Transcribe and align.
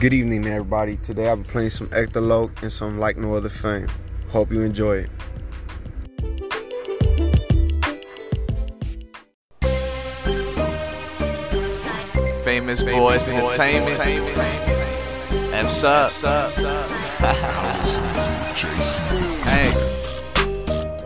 Good 0.00 0.14
evening, 0.14 0.46
everybody. 0.46 0.96
Today 0.98 1.28
I'll 1.28 1.38
be 1.38 1.42
playing 1.42 1.70
some 1.70 1.88
Ectoloc 1.88 2.62
and 2.62 2.70
some 2.70 3.00
Like 3.00 3.16
No 3.16 3.34
Other 3.34 3.48
Fame. 3.48 3.88
Hope 4.28 4.52
you 4.52 4.60
enjoy 4.60 4.98
it. 4.98 5.10
Famous 12.44 12.80
Boys 12.80 13.26
Entertainment. 13.26 13.98
F's 15.52 15.82
up. 15.82 16.14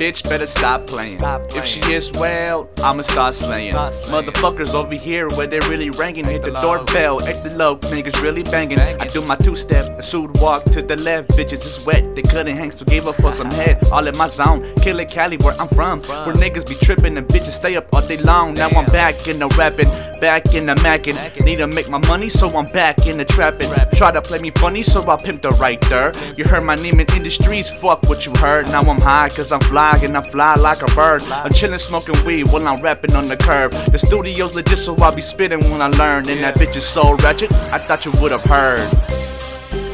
Bitch 0.02 0.28
better 0.28 0.48
stop 0.48 0.84
playing. 0.88 1.20
If 1.54 1.64
she 1.64 1.78
is 1.92 2.10
well, 2.10 2.68
I'ma 2.78 3.02
start 3.02 3.36
slaying. 3.36 3.74
Motherfuckers 3.74 4.74
over 4.74 4.94
here 4.94 5.28
where 5.28 5.46
they 5.46 5.60
really 5.70 5.90
ringing. 5.90 6.24
Hit 6.24 6.42
the 6.42 6.50
doorbell, 6.50 7.22
extra 7.22 7.54
low, 7.54 7.76
niggas 7.76 8.20
really 8.20 8.42
banging. 8.42 8.80
I 8.80 9.06
do 9.06 9.24
my 9.24 9.36
two 9.36 9.54
step, 9.54 9.96
a 9.96 10.02
suit 10.02 10.40
walk 10.40 10.64
to 10.74 10.82
the 10.82 10.96
left. 10.96 11.30
Bitches 11.30 11.64
is 11.64 11.86
wet, 11.86 12.16
they 12.16 12.22
couldn't 12.22 12.56
hang, 12.56 12.72
so 12.72 12.84
gave 12.84 13.06
up 13.06 13.14
for 13.14 13.30
some 13.30 13.48
head. 13.52 13.78
All 13.92 14.04
in 14.04 14.18
my 14.18 14.26
zone, 14.26 14.74
Killer 14.82 15.04
Cali, 15.04 15.36
where 15.36 15.54
I'm 15.60 15.68
from. 15.68 16.00
Where 16.00 16.34
niggas 16.34 16.68
be 16.68 16.74
tripping 16.84 17.16
and 17.16 17.28
bitches 17.28 17.52
stay 17.52 17.76
up 17.76 17.86
all 17.94 18.04
day 18.04 18.16
long. 18.16 18.54
Now 18.54 18.70
I'm 18.70 18.86
back 18.86 19.28
in 19.28 19.38
the 19.38 19.46
rapping, 19.56 19.88
back 20.20 20.52
in 20.52 20.66
the 20.66 20.74
macking. 20.82 21.14
Need 21.44 21.58
to 21.58 21.68
make 21.68 21.88
my 21.88 22.04
money, 22.08 22.28
so 22.28 22.48
I'm 22.58 22.66
back 22.72 23.06
in 23.06 23.18
the 23.18 23.24
trapping. 23.24 23.70
Try 23.94 24.10
to 24.10 24.20
play 24.20 24.40
me 24.40 24.50
funny, 24.50 24.82
so 24.82 25.08
I 25.08 25.16
pimp 25.22 25.42
the 25.42 25.50
right 25.50 25.80
there. 25.82 26.12
You 26.36 26.44
heard 26.44 26.64
my 26.64 26.74
name 26.74 26.98
in 26.98 27.06
industries, 27.14 27.70
fuck 27.80 28.02
what 28.08 28.26
you 28.26 28.32
heard. 28.40 28.66
Now 28.66 28.82
I'm 28.82 29.00
high, 29.00 29.28
cause 29.28 29.52
I'm 29.52 29.60
fly 29.60 29.91
and 30.00 30.16
I 30.16 30.22
fly 30.22 30.54
like 30.54 30.82
a 30.82 30.94
bird. 30.94 31.22
I'm 31.24 31.52
chillin' 31.52 31.78
smoking 31.78 32.24
weed 32.24 32.44
while 32.48 32.66
I'm 32.66 32.82
rapping 32.82 33.14
on 33.14 33.28
the 33.28 33.36
curb. 33.36 33.72
The 33.72 33.98
studio's 33.98 34.54
legit, 34.54 34.78
so 34.78 34.96
I 34.96 35.14
be 35.14 35.22
spitting 35.22 35.60
when 35.70 35.82
I 35.82 35.88
learn. 35.88 36.28
And 36.28 36.40
that 36.40 36.56
bitch 36.56 36.76
is 36.76 36.86
so 36.86 37.14
ratchet, 37.16 37.52
I 37.72 37.78
thought 37.78 38.04
you 38.04 38.12
would've 38.20 38.42
heard. 38.44 38.88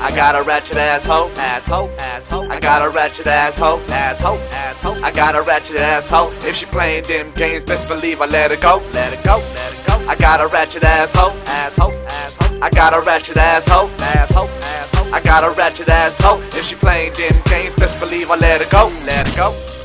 I 0.00 0.14
got 0.14 0.40
a 0.40 0.44
ratchet 0.44 0.76
asshole, 0.76 1.30
asshole, 1.36 1.90
asshole. 1.98 2.50
I 2.52 2.60
got 2.60 2.82
a 2.82 2.88
ratchet 2.90 3.26
asshole, 3.26 3.80
asshole, 3.90 4.38
asshole. 4.52 5.04
I 5.04 5.10
got 5.10 5.34
a 5.34 5.42
ratchet 5.42 5.80
asshole. 5.80 6.30
If 6.46 6.54
she 6.54 6.66
playing 6.66 7.04
them 7.04 7.32
games, 7.32 7.64
best 7.64 7.88
believe 7.88 8.20
I 8.20 8.26
let 8.26 8.50
her 8.52 8.56
go, 8.56 8.80
let 8.92 9.12
her 9.12 9.22
go, 9.24 9.38
let 9.38 9.72
her 9.72 9.86
go. 9.88 10.08
I 10.08 10.14
got 10.14 10.40
a 10.40 10.46
ratchet 10.46 10.84
asshole, 10.84 11.32
asshole, 11.46 11.94
asshole. 11.94 12.62
I 12.62 12.70
got 12.70 12.94
a 12.94 13.00
ratchet 13.00 13.36
asshole, 13.36 13.90
asshole, 14.00 14.48
asshole. 14.48 15.14
I 15.14 15.20
got 15.20 15.42
a 15.42 15.50
ratchet 15.50 15.88
asshole. 15.88 16.42
If 16.42 16.64
she 16.66 16.76
playing 16.76 17.12
them 17.14 17.34
games, 17.46 17.74
best 17.76 18.00
believe 18.00 18.30
I 18.30 18.36
let 18.36 18.60
her 18.60 18.70
go, 18.70 18.86
let 19.04 19.28
her 19.28 19.36
go. 19.36 19.77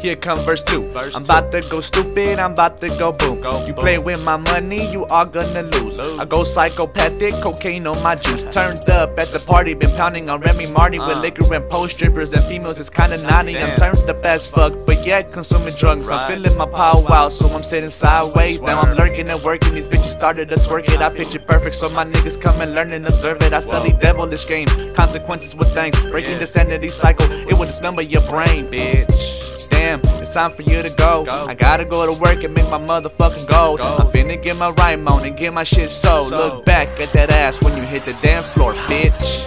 Here 0.00 0.16
come 0.16 0.38
verse 0.38 0.62
2. 0.62 0.92
Verse 0.92 1.14
I'm 1.14 1.24
about 1.24 1.52
to 1.52 1.60
go 1.68 1.82
stupid, 1.82 2.38
I'm 2.38 2.52
about 2.52 2.80
to 2.80 2.88
go 2.96 3.12
boom. 3.12 3.36
you 3.66 3.74
play 3.74 3.98
with 3.98 4.24
my 4.24 4.38
money, 4.38 4.90
you 4.90 5.04
are 5.06 5.26
gonna 5.26 5.62
lose. 5.62 5.98
I 5.98 6.24
go 6.24 6.42
psychopathic, 6.42 7.34
cocaine 7.42 7.86
on 7.86 8.02
my 8.02 8.14
juice. 8.14 8.42
Turned 8.44 8.88
up 8.88 9.18
at 9.18 9.28
the 9.28 9.38
party, 9.38 9.74
been 9.74 9.94
pounding 9.96 10.30
on 10.30 10.40
Remy 10.40 10.72
Marty 10.72 10.98
with 10.98 11.18
liquor 11.18 11.52
and 11.52 11.68
post 11.68 11.96
strippers 11.96 12.32
and 12.32 12.42
females. 12.44 12.80
It's 12.80 12.88
kinda 12.88 13.20
naughty. 13.24 13.58
I'm 13.58 13.76
turned 13.76 14.08
up 14.08 14.24
as 14.24 14.46
fuck, 14.46 14.72
but 14.86 15.04
yet 15.04 15.32
consuming 15.32 15.74
drugs. 15.74 16.08
I'm 16.08 16.32
feeling 16.32 16.56
my 16.56 16.64
power 16.64 17.02
wow, 17.02 17.28
so 17.28 17.46
I'm 17.50 17.62
sitting 17.62 17.90
sideways. 17.90 18.62
Now 18.62 18.80
I'm 18.80 18.96
lurking 18.96 19.28
and 19.28 19.42
working. 19.42 19.74
These 19.74 19.86
bitches 19.86 20.16
started 20.16 20.48
to 20.48 20.56
twerk 20.56 20.90
it. 20.90 21.02
I 21.02 21.10
picture 21.10 21.40
perfect, 21.40 21.76
so 21.76 21.90
my 21.90 22.06
niggas 22.06 22.40
come 22.40 22.58
and 22.62 22.74
learn 22.74 22.94
and 22.94 23.06
observe 23.06 23.42
it. 23.42 23.52
I 23.52 23.60
study 23.60 23.92
devilish 23.92 24.48
games, 24.48 24.72
consequences 24.96 25.54
with 25.54 25.74
things, 25.74 26.00
breaking 26.10 26.38
the 26.38 26.46
sanity 26.46 26.88
cycle. 26.88 27.30
It 27.30 27.52
will 27.52 27.66
dismember 27.66 28.00
your 28.00 28.22
brain, 28.22 28.64
bitch 28.72 29.39
it's 29.80 30.34
time 30.34 30.50
for 30.50 30.62
you 30.62 30.82
to 30.82 30.90
go. 30.90 31.26
I 31.28 31.54
gotta 31.54 31.84
go 31.84 32.12
to 32.12 32.20
work 32.20 32.44
and 32.44 32.54
make 32.54 32.68
my 32.70 32.78
motherfucking 32.78 33.48
gold. 33.48 33.80
I'm 33.80 34.06
finna 34.08 34.42
get 34.42 34.56
my 34.56 34.70
rhyme 34.70 35.06
on 35.08 35.26
and 35.26 35.36
get 35.36 35.52
my 35.52 35.64
shit 35.64 35.90
sold. 35.90 36.30
Look 36.32 36.64
back 36.64 36.88
at 37.00 37.10
that 37.12 37.30
ass 37.30 37.62
when 37.62 37.76
you 37.76 37.82
hit 37.82 38.04
the 38.04 38.16
damn 38.22 38.42
floor, 38.42 38.72
bitch. 38.88 39.46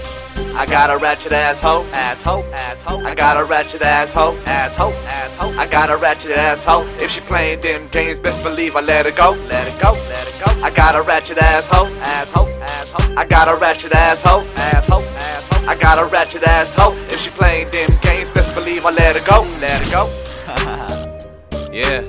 I 0.56 0.66
got 0.66 0.90
a 0.90 0.98
ratchet 0.98 1.34
asshole, 1.34 1.86
asshole, 1.94 2.44
asshole. 2.54 3.06
I 3.06 3.16
got 3.16 3.40
a 3.40 3.44
ratchet 3.44 3.82
asshole, 3.82 4.38
asshole, 4.48 4.94
asshole. 4.94 5.60
I 5.60 5.68
got 5.68 5.90
a 5.90 5.98
ratchet 5.98 6.32
ass 6.32 6.60
asshole. 6.60 6.88
If 7.00 7.12
she 7.12 7.22
playing 7.22 7.62
them 7.62 7.88
games, 7.90 8.20
best 8.20 8.44
believe 8.44 8.76
I 8.76 8.82
let 8.82 9.06
her 9.06 9.12
go, 9.12 9.32
let 9.50 9.70
her 9.70 9.82
go, 9.82 9.92
let 9.92 10.28
her 10.28 10.46
go. 10.46 10.64
I 10.64 10.70
got 10.72 10.96
a 10.96 11.02
ratchet 11.02 11.38
asshole, 11.38 11.88
asshole, 12.02 12.50
asshole. 12.50 13.18
I 13.18 13.26
got 13.26 13.48
a 13.48 13.56
ratchet 13.56 13.94
asshole, 13.94 14.42
asshole, 14.58 15.04
asshole. 15.04 15.70
I 15.70 15.76
got 15.76 16.00
a 16.00 16.06
ratchet 16.06 16.44
ass 16.44 16.74
asshole. 16.74 16.94
If 17.10 17.20
she 17.20 17.30
playing 17.32 17.70
them 17.72 17.90
games, 18.02 18.13
believe 18.54 18.86
I 18.86 18.92
let 18.92 19.16
her 19.16 19.26
go, 19.26 19.42
let 19.60 19.80
her 19.80 19.92
go. 19.92 20.06
yeah, 21.72 22.02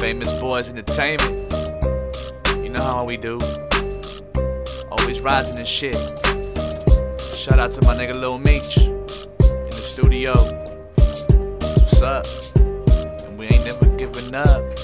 famous 0.00 0.32
boys 0.40 0.68
entertainment. 0.68 1.52
You 2.62 2.70
know 2.70 2.82
how 2.82 3.04
we 3.04 3.16
do. 3.16 3.38
Always 4.90 5.20
rising 5.20 5.58
and 5.58 5.68
shit. 5.68 5.94
Shout 7.36 7.58
out 7.58 7.70
to 7.72 7.82
my 7.82 7.94
nigga 7.94 8.14
Lil 8.14 8.38
Meech 8.38 8.78
in 8.78 9.70
the 9.70 9.82
studio. 9.82 10.34
What's 11.60 12.02
up? 12.02 12.26
And 13.26 13.38
we 13.38 13.46
ain't 13.46 13.64
never 13.64 13.96
giving 13.96 14.34
up. 14.34 14.78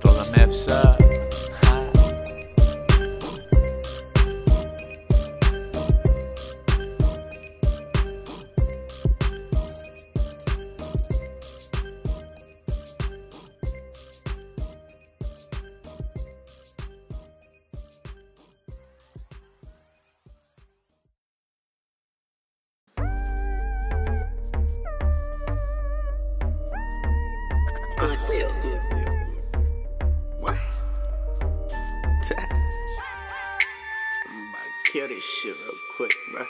Throw 0.00 0.14
them 0.14 0.40
F's 0.40 0.68
up. 0.68 1.17
Kill 34.98 35.06
this 35.06 35.22
shit 35.22 35.56
real 35.64 35.74
quick, 35.96 36.12
bruh. 36.32 36.46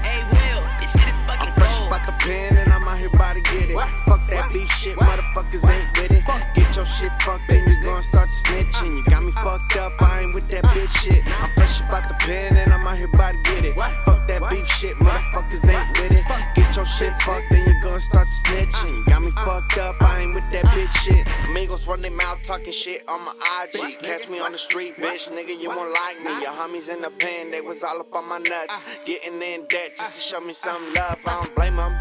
Hey, 0.00 0.22
Will, 0.30 0.62
this 0.78 0.92
shit 0.92 1.08
is 1.08 1.16
fucking 1.26 1.52
Fresh 1.54 1.86
about 1.88 2.06
the 2.06 2.12
pen 2.24 2.56
and 2.56 2.72
I'm 2.72 2.86
out 2.86 2.98
here 2.98 3.10
about 3.12 3.34
to 3.34 3.42
get 3.42 3.70
it. 3.70 3.76
Fuck 4.06 4.30
that 4.30 4.52
beef 4.52 4.70
shit, 4.70 4.96
motherfuckers 4.96 5.68
ain't 5.68 5.98
with 5.98 6.12
it. 6.12 6.24
Get 6.54 6.67
your 6.78 6.86
shit 6.86 7.10
fucked, 7.22 7.48
then 7.48 7.68
you 7.68 7.82
gon' 7.82 8.00
start 8.02 8.28
snitching. 8.28 8.98
You 8.98 9.04
got 9.06 9.24
me 9.24 9.32
fucked 9.32 9.76
up, 9.76 10.00
I 10.00 10.20
ain't 10.20 10.32
with 10.32 10.46
that 10.48 10.62
bitch 10.66 10.94
shit. 11.02 11.26
I'm 11.42 11.50
fresh 11.54 11.80
about 11.80 12.06
the 12.06 12.14
pen 12.24 12.56
and 12.56 12.72
I'm 12.72 12.86
out 12.86 12.96
here 12.96 13.10
about 13.12 13.34
to 13.34 13.42
get 13.50 13.64
it. 13.64 13.74
Fuck 13.74 14.28
that 14.28 14.48
beef 14.48 14.68
shit, 14.68 14.94
motherfuckers 14.96 15.68
ain't 15.68 15.98
with 15.98 16.12
it. 16.12 16.24
Get 16.54 16.76
your 16.76 16.86
shit 16.86 17.12
fucked, 17.22 17.50
then 17.50 17.66
you 17.66 17.82
gon' 17.82 17.98
start 17.98 18.28
snitching. 18.28 18.98
You 18.98 19.04
got 19.06 19.22
me 19.22 19.32
fucked 19.32 19.76
up, 19.78 20.00
I 20.00 20.20
ain't 20.20 20.34
with 20.34 20.48
that 20.52 20.66
bitch 20.66 20.94
shit. 21.02 21.26
Amigos 21.48 21.84
run 21.88 22.00
their 22.00 22.12
mouth 22.12 22.38
talking 22.44 22.72
shit 22.72 23.02
on 23.08 23.18
my 23.24 23.34
IG. 23.64 23.98
Catch 23.98 24.28
me 24.28 24.38
on 24.38 24.52
the 24.52 24.58
street, 24.58 24.96
bitch, 24.98 25.32
nigga, 25.32 25.60
you 25.60 25.70
won't 25.70 25.92
like 25.92 26.22
me. 26.22 26.30
Your 26.42 26.52
homies 26.52 26.88
in 26.94 27.02
the 27.02 27.10
pen, 27.10 27.50
they 27.50 27.60
was 27.60 27.82
all 27.82 27.98
up 27.98 28.14
on 28.14 28.28
my 28.28 28.38
nuts. 28.38 28.70
Uh. 28.70 28.80
Getting 29.04 29.42
in 29.42 29.64
debt 29.68 29.96
just 29.98 30.14
to 30.14 30.18
uh. 30.20 30.38
show 30.38 30.46
me 30.46 30.50
uh. 30.50 30.52
some 30.52 30.94
love, 30.94 31.18
I 31.26 31.40
don't 31.42 31.54
blame 31.56 31.76
them. 31.76 32.00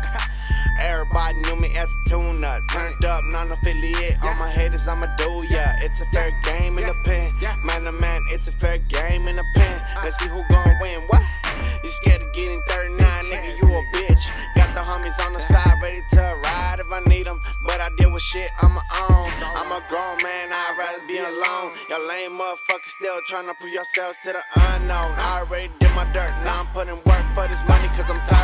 Everybody 0.80 1.42
knew 1.42 1.56
me 1.56 1.76
as 1.76 1.90
a 1.92 2.10
tuna. 2.10 2.62
Turned 2.70 3.04
up, 3.04 3.24
non 3.26 3.52
affiliate. 3.52 4.22
on 4.24 4.38
my 4.38 4.50
haters, 4.68 4.88
I'ma 4.88 5.08
do 5.18 5.46
ya. 5.50 5.64
It's 5.80 6.02
a 6.02 6.06
fair 6.08 6.32
game 6.44 6.78
in 6.78 6.88
the 6.88 6.96
pen. 7.06 7.32
Man 7.64 7.84
to 7.84 7.92
man, 7.92 8.22
it's 8.30 8.48
a 8.48 8.52
fair 8.52 8.78
game 8.78 9.28
in 9.28 9.38
the 9.38 9.46
pen. 9.56 9.82
Uh. 9.96 10.02
Let's 10.04 10.18
see 10.20 10.28
who 10.28 10.44
gon' 10.50 10.76
win. 10.82 11.02
What? 11.08 11.24
You 11.84 11.90
scared 11.90 12.22
of 12.22 12.34
getting 12.34 12.62
39, 12.68 13.00
nigga, 13.32 13.52
you 13.62 13.68
a 13.68 13.82
bitch. 13.96 14.24
Got 14.56 14.74
the 14.76 14.82
homies 14.82 15.18
on 15.26 15.34
the 15.34 15.40
side 15.40 15.80
ready 15.82 16.02
to 16.12 16.22
ride 16.44 16.80
if 16.80 16.92
I 16.92 17.00
need 17.08 17.28
them. 17.28 17.42
But 17.66 17.80
I 17.80 17.90
deal 17.98 18.12
with 18.12 18.24
shit 18.24 18.50
on 18.62 18.74
my 18.74 18.84
own. 19.10 19.30
I'm 19.56 19.72
a 19.72 19.82
grown 19.88 20.18
man, 20.22 20.52
I'd 20.52 20.76
rather 20.78 21.08
be 21.08 21.18
alone. 21.18 21.72
Y'all 21.90 22.06
lame 22.06 22.32
motherfuckers 22.32 22.92
still 23.00 23.20
trying 23.28 23.48
to 23.48 23.54
prove 23.54 23.74
yourselves 23.74 24.18
to 24.24 24.34
the 24.34 24.44
unknown. 24.76 25.12
I 25.16 25.40
already 25.40 25.72
did 25.80 25.92
my 25.96 26.06
dirt, 26.12 26.34
now 26.44 26.62
I'm 26.62 26.68
putting 26.74 26.96
work 26.96 27.26
for 27.34 27.48
this 27.48 27.64
money, 27.68 27.88
cause 27.96 28.10
I'm 28.10 28.20
tired 28.28 28.37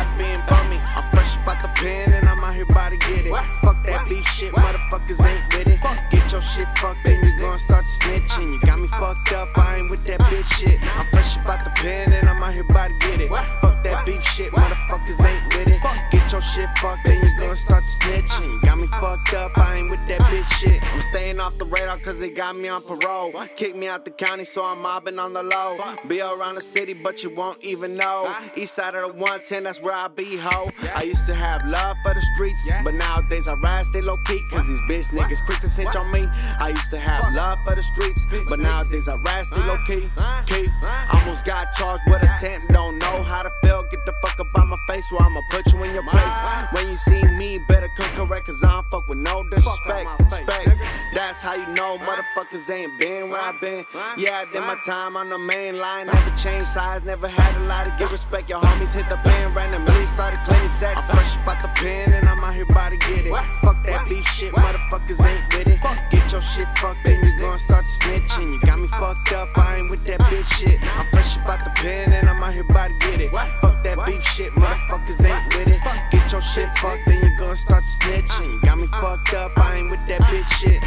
shit 16.54 16.68
fucked, 16.78 17.04
then 17.04 17.20
you 17.20 17.36
gon' 17.36 17.56
start 17.56 17.82
snitching. 17.82 18.62
Got 18.62 18.78
me 18.78 18.86
fucked 18.86 19.34
up, 19.34 19.58
I 19.58 19.78
ain't 19.78 19.90
with 19.90 20.06
that 20.06 20.20
bitch 20.22 20.50
shit. 20.60 20.82
I'm 20.82 21.00
staying 21.10 21.40
off 21.40 21.58
the 21.58 21.64
radar 21.64 21.98
cause 21.98 22.20
they 22.20 22.30
got 22.30 22.56
me 22.56 22.68
on 22.68 22.80
parole. 22.82 23.32
Kick 23.56 23.74
me 23.74 23.88
out 23.88 24.04
the 24.04 24.10
county, 24.10 24.44
so 24.44 24.62
I'm 24.64 24.80
mobbing 24.80 25.18
on 25.18 25.32
the 25.32 25.42
low. 25.42 25.78
Be 26.06 26.20
around 26.20 26.54
the 26.54 26.60
city, 26.60 26.94
but 26.94 27.22
you 27.22 27.34
won't 27.34 27.62
even 27.62 27.96
know. 27.96 28.32
East 28.56 28.76
side 28.76 28.94
of 28.94 29.02
the 29.02 29.08
110, 29.08 29.64
that's 29.64 29.80
where 29.80 29.94
I 29.94 30.08
be, 30.08 30.36
ho. 30.36 30.70
I 30.94 31.02
used 31.02 31.26
to 31.26 31.34
have 31.34 31.64
love 31.66 31.96
for 32.04 32.14
the 32.14 32.22
streets, 32.34 32.62
but 32.84 32.94
nowadays 32.94 33.48
I 33.48 33.54
ride 33.54 33.86
stay 33.86 34.00
low 34.00 34.16
key, 34.26 34.40
cause 34.50 34.66
these 34.66 34.80
bitch 34.82 35.06
niggas 35.10 35.44
quick 35.44 35.58
to 35.60 35.68
cinch 35.68 35.96
on 35.96 36.10
me. 36.12 36.26
I 36.60 36.68
used 36.68 36.90
to 36.90 36.98
have 36.98 37.34
love 37.34 37.58
for 37.64 37.74
the 37.74 37.82
streets, 37.82 38.20
but 38.48 38.60
nowadays 38.60 39.08
I 39.08 39.16
ride 39.16 39.46
stay 39.46 39.62
low 39.66 39.78
key. 39.86 40.08
key. 40.46 40.68
Almost 41.12 41.44
got 41.44 41.72
charged 41.74 42.04
with 42.06 42.22
a 42.22 42.36
attempt, 42.36 42.72
don't 42.72 42.98
know 42.98 43.22
how 43.22 43.42
to. 43.42 43.53
Get 43.94 44.06
the 44.06 44.12
fuck 44.26 44.40
up 44.40 44.48
out 44.58 44.66
my 44.66 44.76
face, 44.88 45.06
or 45.12 45.22
I'ma 45.22 45.40
put 45.50 45.72
you 45.72 45.80
in 45.84 45.94
your 45.94 46.02
place. 46.02 46.36
When 46.72 46.90
you 46.90 46.96
see 46.96 47.22
me, 47.22 47.58
better 47.58 47.88
come 47.96 48.26
correct, 48.26 48.46
cause 48.46 48.60
I 48.64 48.72
don't 48.72 48.90
fuck 48.90 49.06
with 49.06 49.18
no 49.18 49.44
disrespect. 49.44 50.08
Respect. 50.18 50.82
That's 51.14 51.40
how 51.40 51.54
you 51.54 51.66
know 51.74 51.96
motherfuckers 51.98 52.68
ain't 52.74 52.98
been 52.98 53.30
where 53.30 53.40
I've 53.40 53.60
been. 53.60 53.86
Yeah, 54.16 54.42
I 54.42 54.52
did 54.52 54.62
my 54.62 54.76
time 54.84 55.16
on 55.16 55.28
the 55.28 55.38
main 55.38 55.78
line. 55.78 56.06
Never 56.08 56.36
changed 56.36 56.66
sides, 56.66 57.04
never 57.04 57.28
had 57.28 57.54
a 57.62 57.66
lot 57.68 57.84
to 57.86 57.94
give 57.96 58.10
respect. 58.10 58.50
Your 58.50 58.58
homies 58.58 58.92
hit 58.92 59.08
the 59.08 59.14
pen, 59.18 59.54
randomly 59.54 60.06
started 60.06 60.40
claiming 60.44 60.74
sex. 60.80 61.00
I'm 61.00 61.14
fresh 61.14 61.36
about 61.44 61.62
the 61.62 61.68
pen, 61.80 62.14
and 62.14 62.28
I'm 62.28 62.42
out 62.42 62.52
here 62.52 62.66
about 62.68 62.90
to 62.90 62.98
get 62.98 63.26
it. 63.26 63.32
Fuck 63.62 63.86
that 63.86 64.08
beef 64.08 64.26
shit, 64.26 64.52
motherfuckers 64.54 65.24
ain't 65.24 65.54
with 65.54 65.68
it. 65.68 65.78
Get 66.10 66.32
your 66.32 66.42
shit 66.42 66.66
fucked, 66.78 66.98
then 67.04 67.24
you 67.24 67.38
gon' 67.38 67.58
start 67.60 67.84
to 67.84 68.04
snitching. 68.04 68.54
You 68.54 68.60
got 68.62 68.80
me 68.80 68.88
fucked 68.88 69.32
up, 69.34 69.56
I 69.56 69.76
ain't 69.76 69.88
with 69.88 70.02
that 70.06 70.18
bitch 70.22 70.50
shit. 70.58 70.82
I'm 70.98 71.06
fresh 71.10 71.36
about 71.36 71.62
the 71.62 71.70
pen, 71.80 72.12
and 72.12 72.28
I'm 72.28 72.42
out 72.42 72.52
here 72.52 72.66
about 72.68 72.90
to 72.90 72.98
get 72.98 73.20
it. 73.20 73.30
Fuck 73.30 73.73
that 73.84 74.04
beef 74.06 74.22
shit, 74.24 74.52
motherfuckers 74.52 75.24
ain't 75.24 75.54
with 75.54 75.68
it. 75.68 75.80
Get 76.10 76.32
your 76.32 76.40
shit 76.40 76.68
fucked, 76.78 77.04
then 77.06 77.22
you 77.22 77.36
gon' 77.38 77.56
start 77.56 77.82
snitching. 77.82 78.54
You 78.54 78.60
got 78.60 78.78
me 78.78 78.86
fucked 78.88 79.34
up, 79.34 79.56
I 79.56 79.76
ain't 79.76 79.90
with 79.90 80.04
that 80.06 80.20
bitch 80.22 80.50
shit. 80.58 80.83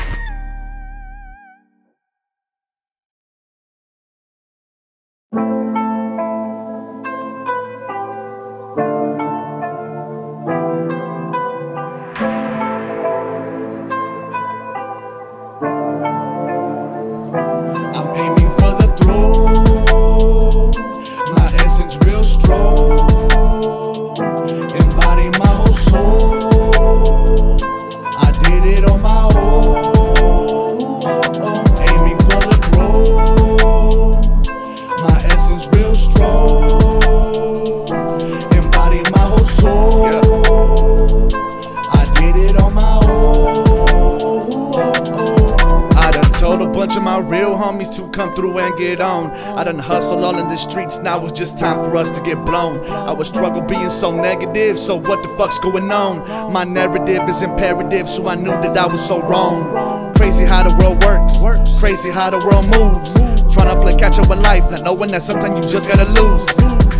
On. 48.95 49.31
I 49.31 49.63
done 49.63 49.79
hustle 49.79 50.23
all 50.23 50.39
in 50.39 50.47
the 50.47 50.55
streets, 50.55 50.97
now 50.99 51.23
it's 51.25 51.37
just 51.37 51.57
time 51.57 51.83
for 51.83 51.97
us 51.97 52.09
to 52.11 52.21
get 52.21 52.43
blown. 52.45 52.89
I 52.89 53.11
would 53.11 53.27
struggle 53.27 53.61
being 53.61 53.89
so 53.89 54.11
negative, 54.11 54.79
so 54.79 54.95
what 54.95 55.21
the 55.21 55.29
fuck's 55.37 55.59
going 55.59 55.91
on? 55.91 56.51
My 56.51 56.63
narrative 56.63 57.27
is 57.29 57.41
imperative, 57.41 58.07
so 58.09 58.27
I 58.27 58.35
knew 58.35 58.51
that 58.51 58.77
I 58.77 58.87
was 58.87 59.05
so 59.05 59.21
wrong. 59.21 60.13
Crazy 60.15 60.45
how 60.45 60.67
the 60.67 60.75
world 60.81 61.03
works, 61.03 61.69
crazy 61.79 62.09
how 62.09 62.29
the 62.29 62.39
world 62.47 62.65
moves. 62.77 63.11
Trying 63.53 63.75
to 63.75 63.81
play 63.81 63.95
catch 63.95 64.17
up 64.17 64.29
with 64.29 64.39
life, 64.39 64.69
not 64.69 64.83
knowing 64.83 65.11
that 65.11 65.23
sometimes 65.23 65.65
you 65.65 65.71
just 65.71 65.87
gotta 65.87 66.09
lose. 66.11 66.56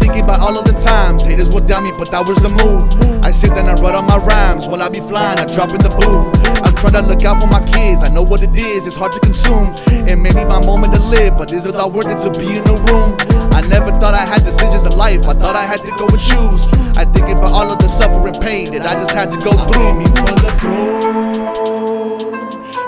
Thinking 0.08 0.24
about 0.24 0.40
all 0.40 0.58
of 0.58 0.64
the 0.64 0.72
times 0.88 1.26
haters 1.26 1.54
would 1.54 1.68
doubt 1.68 1.84
me, 1.84 1.92
but 1.92 2.10
that 2.16 2.24
was 2.24 2.40
the 2.40 2.48
move. 2.64 2.88
I 3.28 3.32
sit 3.36 3.52
and 3.52 3.68
write 3.84 3.92
all 3.92 4.08
my 4.08 4.16
rhymes 4.24 4.72
while 4.72 4.82
I 4.82 4.88
be 4.88 5.04
flying, 5.04 5.36
I 5.36 5.44
drop 5.44 5.76
in 5.76 5.84
the 5.84 5.92
booth. 6.00 6.32
I'm 6.64 6.72
trying 6.80 6.96
to 6.96 7.04
look 7.04 7.28
out 7.28 7.44
for 7.44 7.52
my 7.52 7.60
kids, 7.68 8.08
I 8.08 8.10
know 8.16 8.24
what 8.24 8.40
it 8.40 8.56
is, 8.56 8.88
it's 8.88 8.96
hard 8.96 9.12
to 9.12 9.20
consume. 9.20 9.76
It 10.08 10.16
may 10.16 10.32
be 10.32 10.48
my 10.48 10.64
moment 10.64 10.96
to 10.96 11.04
live, 11.04 11.36
but 11.36 11.52
is 11.52 11.68
it 11.68 11.76
all 11.76 11.92
worth 11.92 12.08
it 12.08 12.24
to 12.24 12.32
be 12.40 12.56
in 12.56 12.64
the 12.64 12.80
room? 12.88 13.20
I 13.52 13.60
never 13.68 13.92
thought 14.00 14.16
I 14.16 14.24
had 14.24 14.48
decisions 14.48 14.88
in 14.88 14.96
life, 14.96 15.28
I 15.28 15.36
thought 15.36 15.60
I 15.60 15.68
had 15.68 15.84
to 15.84 15.92
go 16.00 16.08
and 16.08 16.16
choose. 16.16 16.72
I 16.96 17.04
think 17.04 17.28
about 17.28 17.52
all 17.52 17.68
of 17.68 17.76
the 17.76 17.92
suffering 17.92 18.40
pain 18.40 18.72
that 18.80 18.88
I 18.88 18.96
just 18.96 19.12
had 19.12 19.28
to 19.28 19.40
go 19.44 19.60
through. 19.60 19.92
aiming 19.92 20.08
for 20.24 20.32
the 20.40 20.56
throne. 20.64 22.24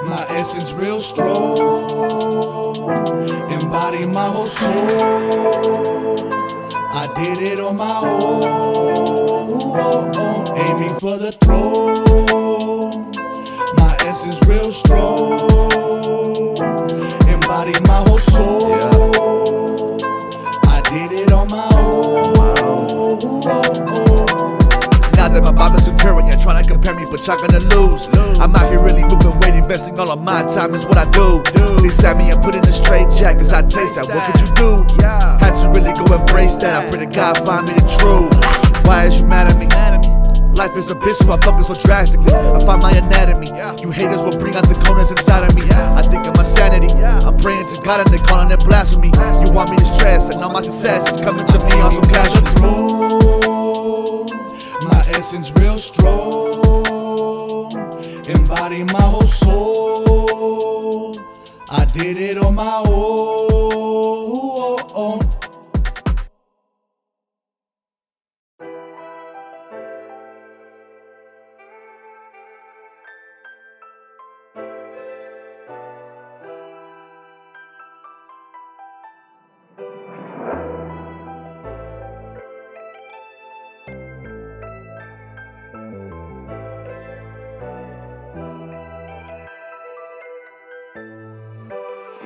My 0.07 0.23
essence 0.39 0.71
real 0.71 1.03
strong. 1.03 1.59
Embody 3.51 4.07
my 4.07 4.31
whole 4.31 4.47
soul. 4.47 5.59
I 6.75 7.07
did 7.21 7.39
it 7.39 7.59
on 7.59 7.77
my 7.77 7.99
own. 8.03 8.43
Aiming 10.57 10.95
for 10.99 11.17
the 11.17 11.31
throne. 11.31 13.11
My 13.77 13.95
essence 14.07 14.39
real 14.47 14.71
strong. 14.71 15.39
Embody 17.31 17.79
my 17.81 18.03
whole 18.07 18.19
soul. 18.19 18.58
Trying 26.49 26.63
to 26.63 26.69
compare 26.69 26.95
me, 26.95 27.05
but 27.09 27.21
y'all 27.27 27.37
gonna 27.37 27.61
lose. 27.75 28.09
I'm 28.39 28.55
out 28.55 28.69
here 28.69 28.81
really 28.81 29.03
moving 29.03 29.37
weight, 29.39 29.53
investing 29.53 29.97
all 29.99 30.11
of 30.11 30.21
my 30.21 30.41
time 30.49 30.73
is 30.73 30.85
what 30.85 30.97
I 30.97 31.05
do. 31.11 31.43
They 31.81 31.93
sat 31.93 32.17
me 32.17 32.29
and 32.31 32.41
put 32.41 32.55
in 32.55 32.65
a 32.65 32.73
straight 32.73 33.07
jack 33.15 33.37
as 33.37 33.53
I 33.53 33.61
taste 33.61 33.95
that. 33.95 34.09
What 34.09 34.25
could 34.25 34.41
you 34.41 34.49
do? 34.57 34.69
Had 35.45 35.53
to 35.61 35.69
really 35.77 35.93
go 35.93 36.09
embrace 36.09 36.55
that. 36.65 36.73
I 36.73 36.89
pray 36.89 37.05
to 37.05 37.11
God 37.11 37.37
find 37.45 37.67
me 37.67 37.73
the 37.77 37.85
truth. 38.01 38.33
Why 38.87 39.05
is 39.05 39.21
you 39.21 39.27
mad 39.27 39.51
at 39.51 39.59
me? 39.59 39.67
Life 40.57 40.75
is 40.75 40.91
a 40.91 40.95
bitch, 40.95 41.15
so 41.21 41.29
I 41.29 41.37
fuck 41.39 41.55
focus 41.55 41.67
so 41.67 41.75
drastically. 41.85 42.33
I 42.33 42.59
find 42.65 42.81
my 42.81 42.91
anatomy. 42.91 43.47
You 43.81 43.91
haters 43.91 44.21
will 44.25 44.37
bring 44.41 44.55
out 44.55 44.67
the 44.67 44.75
corners 44.83 45.11
inside 45.11 45.45
of 45.45 45.53
me. 45.55 45.69
I 45.69 46.01
think 46.01 46.25
of 46.25 46.35
my 46.35 46.43
sanity. 46.43 46.89
I'm 46.97 47.37
praying 47.37 47.63
to 47.73 47.81
God 47.81 48.01
and 48.01 48.09
they 48.09 48.21
calling 48.25 48.49
it 48.51 48.59
blasphemy. 48.65 49.13
You 49.45 49.53
want 49.53 49.69
me 49.69 49.77
to 49.77 49.85
stress, 49.85 50.23
and 50.33 50.43
all 50.43 50.51
my 50.51 50.61
success 50.61 51.05
is 51.13 51.21
coming 51.21 51.45
to 51.45 51.57
me 51.61 51.73
on 51.79 51.93
some 51.93 52.09
casual. 52.09 52.41
throne. 52.57 52.98
Did 61.99 62.17
it 62.17 62.37
on 62.37 62.55
my 62.55 62.81
own. 62.87 63.38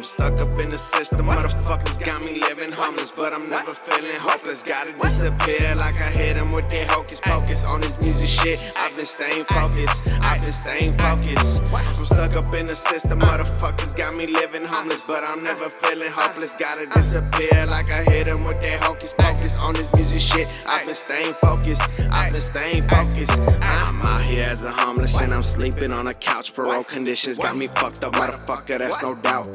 I'm 0.03 0.09
stuck 0.09 0.41
up 0.41 0.59
in 0.59 0.69
the 0.69 0.77
system, 0.77 1.27
motherfuckers 1.27 2.03
got 2.03 2.25
me 2.25 2.37
living 2.41 2.73
homeless, 2.73 3.09
but 3.09 3.31
I'm 3.31 3.49
never 3.49 3.71
feeling 3.71 4.19
hopeless. 4.19 4.61
Gotta 4.61 4.91
disappear 4.91 5.75
like 5.75 5.95
I 6.01 6.11
hit 6.11 6.33
them 6.33 6.51
with 6.51 6.69
their 6.69 6.85
hocus 6.87 7.21
pocus. 7.21 7.63
On 7.63 7.79
this 7.79 7.97
music 8.01 8.27
shit, 8.27 8.61
I've 8.75 8.93
been 8.97 9.05
staying 9.05 9.45
focused. 9.45 10.09
I've 10.19 10.41
been 10.41 10.51
staying 10.51 10.97
focused. 10.97 11.61
I'm 11.73 12.05
stuck 12.05 12.35
up 12.35 12.53
in 12.53 12.65
the 12.65 12.75
system, 12.75 13.21
motherfuckers 13.21 13.95
got 13.95 14.13
me 14.13 14.27
living 14.27 14.65
homeless, 14.65 14.99
but 15.07 15.23
I'm 15.23 15.41
never 15.41 15.69
feeling 15.69 16.11
hopeless. 16.11 16.51
Gotta 16.51 16.85
disappear 16.85 17.65
like 17.67 17.89
I 17.89 18.03
hit 18.03 18.25
them 18.25 18.43
with 18.43 18.61
their 18.61 18.79
hocus 18.79 19.13
pocus. 19.17 19.32
On 19.59 19.73
this 19.73 19.91
music 19.93 20.21
shit, 20.21 20.53
I've 20.65 20.85
been 20.85 20.95
staying 20.95 21.33
focused. 21.41 21.81
I've 22.11 22.31
been 22.31 22.41
staying 22.41 22.87
focused. 22.87 23.31
I'm 23.61 24.01
out 24.01 24.23
here 24.23 24.43
as 24.43 24.63
a 24.63 24.71
homeless 24.71 25.19
and 25.21 25.33
I'm 25.33 25.43
sleeping 25.43 25.91
on 25.91 26.07
a 26.07 26.13
couch. 26.13 26.53
Parole 26.53 26.83
conditions 26.83 27.37
got 27.37 27.57
me 27.57 27.67
fucked 27.67 28.03
up, 28.03 28.13
motherfucker, 28.13 28.77
that's 28.79 29.01
no 29.01 29.15
doubt. 29.15 29.49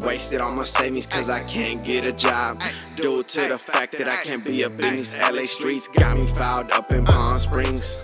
Wasted 0.00 0.40
all 0.40 0.52
my 0.52 0.64
savings 0.64 1.06
cause 1.06 1.28
I 1.28 1.44
can't 1.44 1.84
get 1.84 2.08
a 2.08 2.12
job. 2.12 2.62
Due 2.96 3.22
to 3.22 3.48
the 3.48 3.58
fact 3.58 3.98
that 3.98 4.08
I 4.08 4.16
can't 4.22 4.44
be 4.44 4.64
up 4.64 4.72
in 4.72 4.94
these 4.94 5.14
LA 5.14 5.44
streets. 5.44 5.88
Got 5.94 6.16
me 6.16 6.26
fouled 6.28 6.70
up 6.72 6.90
in 6.92 7.04
Palm 7.04 7.38
Springs. 7.38 7.98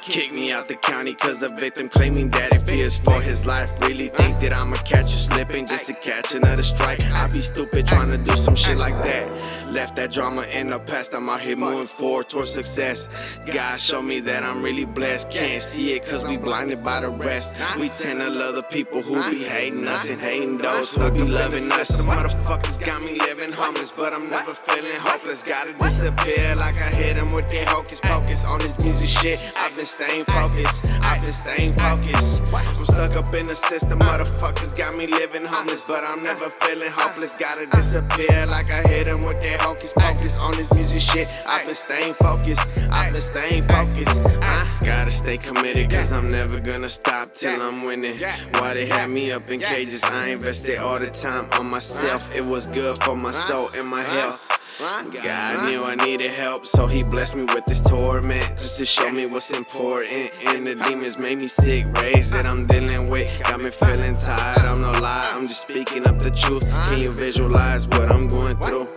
Kick 0.00 0.34
me 0.34 0.50
out 0.50 0.66
the 0.66 0.76
county 0.76 1.14
cause 1.14 1.38
the 1.38 1.50
victim 1.50 1.88
claiming 1.88 2.30
that 2.30 2.54
it 2.54 2.60
fears 2.60 2.96
for 2.98 3.20
his 3.20 3.46
life. 3.46 3.70
Really 3.82 4.08
think 4.08 4.38
that 4.38 4.56
I'ma 4.56 4.76
catch 4.76 5.12
you 5.12 5.18
slipping 5.18 5.66
just 5.66 5.86
to 5.86 5.92
catch 5.92 6.34
another 6.34 6.62
strike. 6.62 7.00
I 7.02 7.26
be 7.28 7.42
stupid 7.42 7.86
trying 7.86 8.10
to 8.10 8.16
do 8.16 8.34
some 8.36 8.56
shit 8.56 8.78
like 8.78 8.94
that. 9.04 9.30
Left 9.70 9.96
that 9.96 10.10
drama 10.10 10.42
in 10.44 10.70
the 10.70 10.78
past, 10.78 11.12
I'm 11.12 11.28
out 11.28 11.42
here 11.42 11.56
moving 11.56 11.86
forward 11.86 12.30
towards 12.30 12.52
success. 12.52 13.08
God 13.44 13.78
show 13.78 14.00
me 14.00 14.20
that 14.20 14.42
I'm 14.42 14.62
really 14.62 14.86
blessed. 14.86 15.30
Can't 15.30 15.62
see 15.62 15.92
it 15.92 16.06
cause 16.06 16.24
we 16.24 16.38
blinded 16.38 16.82
by 16.82 17.00
the 17.00 17.10
rest. 17.10 17.52
We 17.78 17.90
tend 17.90 18.20
to 18.20 18.30
love 18.30 18.54
the 18.54 18.62
people 18.62 19.02
who 19.02 19.16
be 19.30 19.44
hating 19.44 19.86
us 19.86 20.06
and 20.06 20.18
hating 20.18 20.58
those 20.58 20.92
who 20.92 21.10
be 21.10 21.24
loving 21.24 21.70
us. 21.72 21.88
The 21.88 22.04
motherfuckers 22.04 22.80
got 22.80 23.02
me 23.04 23.18
living 23.18 23.52
homeless, 23.52 23.90
but 23.90 24.14
I'm 24.14 24.30
never 24.30 24.52
feeling 24.52 24.98
hopeless. 25.00 25.42
Gotta 25.42 25.74
disappear 25.74 26.54
like 26.56 26.76
I 26.76 26.88
hit 26.88 27.16
them 27.16 27.32
with 27.34 27.48
their 27.48 27.66
hocus 27.66 28.00
pocus. 28.00 28.46
On 28.46 28.58
this 28.60 28.78
music 28.78 29.08
shit, 29.08 29.38
I've 29.58 29.76
been 29.76 29.86
staying 29.86 30.24
focused. 30.24 30.86
I've 31.02 31.20
been 31.20 31.32
staying 31.32 31.74
focused. 31.74 32.42
I'm 32.54 32.84
stuck 32.84 33.16
up 33.16 33.34
in 33.34 33.46
the 33.46 33.54
system, 33.54 33.98
motherfuckers 33.98 34.76
got 34.76 34.96
me 34.96 35.06
living 35.06 35.44
homeless, 35.44 35.82
but 35.82 36.04
I'm 36.04 36.22
never 36.22 36.50
feeling 36.50 36.90
hopeless. 36.92 37.32
Gotta 37.32 37.66
disappear 37.66 38.46
like 38.46 38.70
I 38.70 38.86
hit 38.88 39.04
them 39.04 39.24
with 39.24 39.40
their 39.40 39.58
hocus 39.58 39.92
pocus. 39.98 40.36
On 40.38 40.52
this 40.52 40.72
music 40.72 41.00
shit, 41.00 41.28
I've 41.46 41.66
been 41.66 41.74
staying 41.74 42.14
focused. 42.14 42.60
I've 42.90 43.12
been 43.12 43.22
staying 43.22 43.66
focused. 43.68 44.26
I 44.42 44.77
gotta 44.88 45.10
stay 45.10 45.36
committed, 45.36 45.90
cause 45.90 46.12
I'm 46.12 46.28
never 46.30 46.58
gonna 46.60 46.88
stop 46.88 47.34
till 47.34 47.60
I'm 47.60 47.84
winning. 47.84 48.16
Why 48.54 48.72
they 48.72 48.86
had 48.86 49.10
me 49.10 49.30
up 49.32 49.50
in 49.50 49.60
cages? 49.60 50.02
I 50.02 50.28
invested 50.28 50.78
all 50.78 50.98
the 50.98 51.10
time 51.10 51.46
on 51.52 51.66
myself. 51.68 52.34
It 52.34 52.46
was 52.46 52.68
good 52.68 53.02
for 53.02 53.14
my 53.14 53.32
soul 53.32 53.68
and 53.76 53.86
my 53.86 54.02
health. 54.02 54.40
God 54.80 55.68
knew 55.68 55.82
I 55.82 55.94
needed 55.94 56.30
help, 56.30 56.64
so 56.64 56.86
He 56.86 57.02
blessed 57.02 57.36
me 57.36 57.42
with 57.54 57.66
this 57.66 57.80
torment 57.80 58.46
just 58.62 58.76
to 58.78 58.86
show 58.86 59.10
me 59.10 59.26
what's 59.26 59.50
important. 59.50 60.32
And 60.46 60.66
the 60.66 60.76
demons 60.76 61.18
made 61.18 61.38
me 61.38 61.48
sick, 61.48 61.84
rage 61.98 62.28
that 62.28 62.46
I'm 62.46 62.66
dealing 62.66 63.10
with. 63.10 63.28
Got 63.42 63.60
me 63.60 63.70
feeling 63.70 64.16
tired, 64.16 64.64
I'm 64.64 64.80
no 64.80 64.92
lie, 64.92 65.30
I'm 65.34 65.46
just 65.48 65.68
speaking 65.68 66.06
up 66.06 66.18
the 66.20 66.30
truth. 66.30 66.64
Can 66.66 66.98
you 66.98 67.12
visualize 67.12 67.86
what 67.88 68.10
I'm 68.10 68.26
going 68.26 68.56
through? 68.56 68.88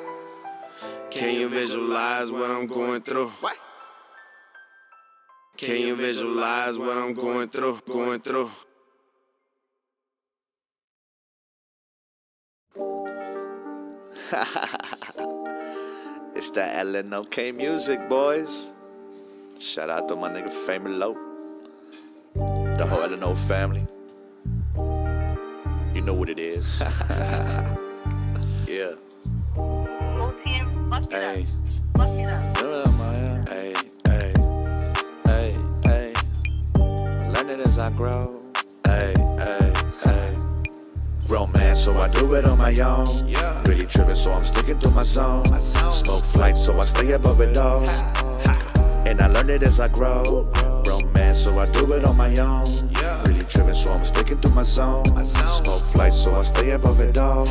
Can 1.09 1.35
you 1.35 1.49
visualize 1.49 2.31
what 2.31 2.49
I'm 2.49 2.67
going 2.67 3.01
through? 3.01 3.33
Can 5.57 5.81
you 5.81 5.95
visualize 5.95 6.77
what 6.77 6.97
I'm 6.97 7.13
going 7.13 7.49
through? 7.49 7.81
Going 7.87 8.19
through. 8.21 8.51
It's 16.41 16.49
that 16.51 16.83
LNOK 16.87 17.53
music, 17.55 18.09
boys. 18.09 18.73
Shout 19.59 19.91
out 19.91 20.07
to 20.07 20.15
my 20.15 20.27
nigga 20.27 20.49
Famous 20.49 20.91
Low. 20.91 21.13
The 22.33 22.83
whole 22.83 23.01
LNO 23.01 23.37
family. 23.37 23.85
You 25.93 26.01
know 26.01 26.15
what 26.15 26.29
it 26.29 26.39
is. 26.39 26.79
yeah. 28.67 28.95
Hey. 31.11 31.45
Hey, 31.97 32.25
hey, 32.25 33.73
hey, 33.75 33.90
Learning 37.41 37.61
as 37.61 37.79
I 37.79 37.89
grow. 37.89 38.39
Hey, 38.85 39.15
hey, 39.17 39.73
hey. 40.03 40.37
Man, 41.55 41.75
so 41.75 41.99
I 41.99 42.07
do 42.09 42.35
it 42.35 42.45
on 42.45 42.59
my 42.59 42.71
own. 42.81 43.07
Really 43.65 43.87
tripping, 43.87 44.13
so 44.13 44.31
I'm 44.31 44.45
sticking 44.45 44.77
to 44.77 44.91
my 44.91 45.01
zone. 45.01 45.47
Smoke 45.59 46.23
flight, 46.23 46.55
so 46.55 46.79
I 46.79 46.85
stay 46.85 47.13
above 47.13 47.41
it 47.41 47.57
all. 47.57 47.81
And 49.07 49.19
I 49.19 49.25
learn 49.25 49.49
it 49.49 49.63
as 49.63 49.79
I 49.79 49.87
grow. 49.87 50.51
Man, 51.15 51.33
so 51.33 51.57
I 51.57 51.65
do 51.71 51.91
it 51.93 52.05
on 52.05 52.15
my 52.15 52.29
own. 52.35 52.67
Really 53.25 53.43
tripping, 53.45 53.73
so 53.73 53.91
I'm 53.91 54.05
sticking 54.05 54.39
to 54.39 54.49
my 54.49 54.61
zone. 54.61 55.07
Smoke 55.25 55.81
flight, 55.81 56.13
so 56.13 56.35
I 56.35 56.43
stay 56.43 56.69
above 56.69 56.99
it 56.99 57.17
all. 57.17 57.49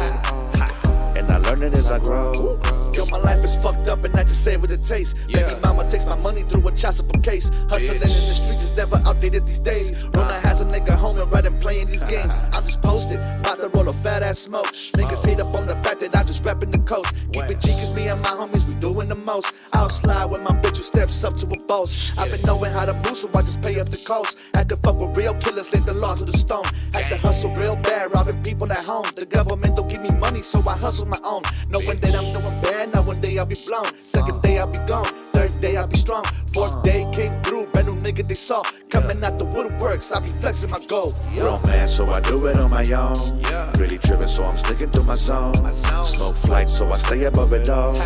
And 1.18 1.28
I 1.28 1.38
learn 1.38 1.64
it 1.64 1.75
as 1.75 1.90
I 1.90 1.99
grow. 1.99 2.61
Yo, 2.94 3.06
my 3.06 3.18
life 3.18 3.44
is 3.44 3.54
fucked 3.54 3.88
up 3.88 4.02
and 4.04 4.14
I 4.16 4.23
just 4.23 4.44
say 4.44 4.56
what 4.56 4.70
it 4.70 4.82
tastes. 4.82 5.14
Baby 5.26 5.54
mama 5.62 5.88
takes 5.88 6.06
my 6.06 6.16
money 6.16 6.42
through 6.42 6.66
a 6.68 6.73
child 6.73 6.94
support 6.94 7.23
case. 7.23 7.50
Hustling 7.68 8.02
in 8.02 8.09
the 8.09 8.35
streets 8.35 8.64
is 8.64 8.76
never 8.76 8.97
outdated 9.06 9.47
these 9.47 9.59
days. 9.59 10.04
Rona 10.14 10.32
has 10.40 10.61
a 10.61 10.64
nigga 10.64 10.97
home 10.97 11.18
and 11.18 11.47
and 11.47 11.61
playing 11.61 11.88
these 11.88 12.04
games. 12.04 12.42
I'm 12.52 12.64
just 12.64 12.82
posted, 12.82 13.18
about 13.40 13.59
to 13.59 13.68
roll 13.68 13.88
a 13.88 13.92
fat 13.92 14.23
ass 14.23 14.40
smoke. 14.40 14.66
Niggas 14.66 15.25
hate 15.25 15.40
up 15.40 15.54
on 15.54 15.66
the 15.66 15.76
fact 15.76 16.00
that 16.00 16.14
I 16.14 16.23
just 16.23 16.44
rapping 16.44 16.70
the 16.70 16.78
coast. 16.78 17.14
Keep 17.32 17.44
it 17.44 17.61
G 17.61 17.70
cause 17.70 17.94
me 17.94 18.09
and 18.09 18.20
my 18.23 18.28
homies, 18.28 18.68
we 18.68 18.75
doing 18.80 19.09
the 19.09 19.14
most. 19.14 19.52
I'll 19.73 19.88
slide 19.88 20.26
when 20.26 20.42
my 20.42 20.52
bitch 20.62 20.76
who 20.76 20.82
steps 20.82 21.25
up 21.25 21.37
to 21.38 21.47
a 21.47 21.59
boss. 21.66 22.16
I've 22.18 22.30
been 22.30 22.42
knowing 22.42 22.73
how 22.73 22.87
to 22.87 22.94
move, 22.94 23.16
so 23.16 23.28
I 23.35 23.42
just 23.42 23.62
pay 23.62 23.78
up 23.80 23.88
the 23.88 24.02
cost. 24.06 24.38
Had 24.54 24.68
to 24.68 24.76
fuck 24.76 24.99
with 24.99 25.16
real 25.16 25.35
killers, 25.35 25.73
laid 25.73 25.85
the 25.85 25.94
law 25.94 26.14
to 26.14 26.25
the 26.25 26.37
stone. 26.37 26.64
Had 26.92 27.06
to 27.09 27.16
hustle 27.18 27.54
real 27.54 27.76
bad, 27.76 28.12
robbing 28.14 28.42
people 28.42 28.70
at 28.70 28.85
home. 28.85 29.06
The 29.14 29.26
government 29.26 29.76
don't 29.76 29.88
give 29.88 30.02
me 30.02 30.11
money, 30.18 30.42
so 30.42 30.59
I 30.68 30.76
hustle 30.76 31.06
my 31.06 31.20
own. 31.25 31.42
Knowing 31.70 31.99
that 31.99 32.14
I'm 32.14 32.28
doing 32.32 32.61
bad, 32.62 32.89
now 32.92 33.02
one 33.02 33.20
day 33.20 33.38
I'll 33.38 33.47
be 33.47 33.56
blown. 33.66 33.92
Second 33.94 34.42
day 34.42 34.59
I'll 34.59 34.66
be 34.66 34.78
gone. 34.87 35.06
Third 35.32 35.61
day 35.61 35.76
I'll 35.76 35.87
be 35.87 35.97
strong. 35.97 36.25
Fourth 36.52 36.76
uh. 36.76 36.82
day 36.82 37.06
came 37.12 37.40
through, 37.42 37.66
brand 37.66 37.87
new 37.88 37.97
nigga 37.97 38.26
they 38.26 38.35
saw. 38.35 38.62
Coming 38.88 39.23
out 39.25 39.38
the 39.38 39.47
woodworks, 39.47 40.14
I 40.14 40.20
be 40.20 40.30
flexing 40.30 40.70
my 40.70 40.80
gold. 40.87 41.14
Grown 41.35 41.62
man, 41.62 41.88
so 41.88 42.11
I 42.11 42.20
do 42.20 42.47
it 42.47 42.56
on 42.56 42.70
my 42.70 42.85
own. 42.92 43.42
Really 43.78 43.99
driven, 43.99 44.28
so 44.28 44.44
I'm 44.44 44.56
sticking 44.56 44.90
to 44.90 45.02
my 45.04 45.14
zone. 45.14 45.54
Smoke 45.73 46.37
flight, 46.37 46.68
so 46.68 46.90
I 46.92 46.97
stay 46.97 47.25
above 47.25 47.52
it 47.52 47.68
all. 47.68 47.97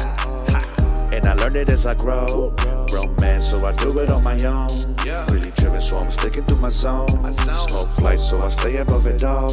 And 1.14 1.26
I 1.26 1.34
learn 1.34 1.56
it 1.56 1.70
as 1.70 1.86
I 1.86 1.94
grow. 1.94 2.54
Grown 2.90 3.14
man, 3.16 3.40
so 3.40 3.64
I 3.64 3.72
do 3.76 3.98
it 3.98 4.10
on 4.10 4.22
my 4.24 4.38
own. 4.44 4.68
Really 5.32 5.50
driven, 5.52 5.80
so 5.80 5.98
I'm 5.98 6.10
sticking 6.10 6.44
to 6.44 6.56
my 6.56 6.70
zone. 6.70 7.08
Smoke 7.32 7.88
flight, 7.88 8.20
so 8.20 8.42
I 8.42 8.48
stay 8.48 8.76
above 8.76 9.06
it 9.06 9.24
all. 9.24 9.52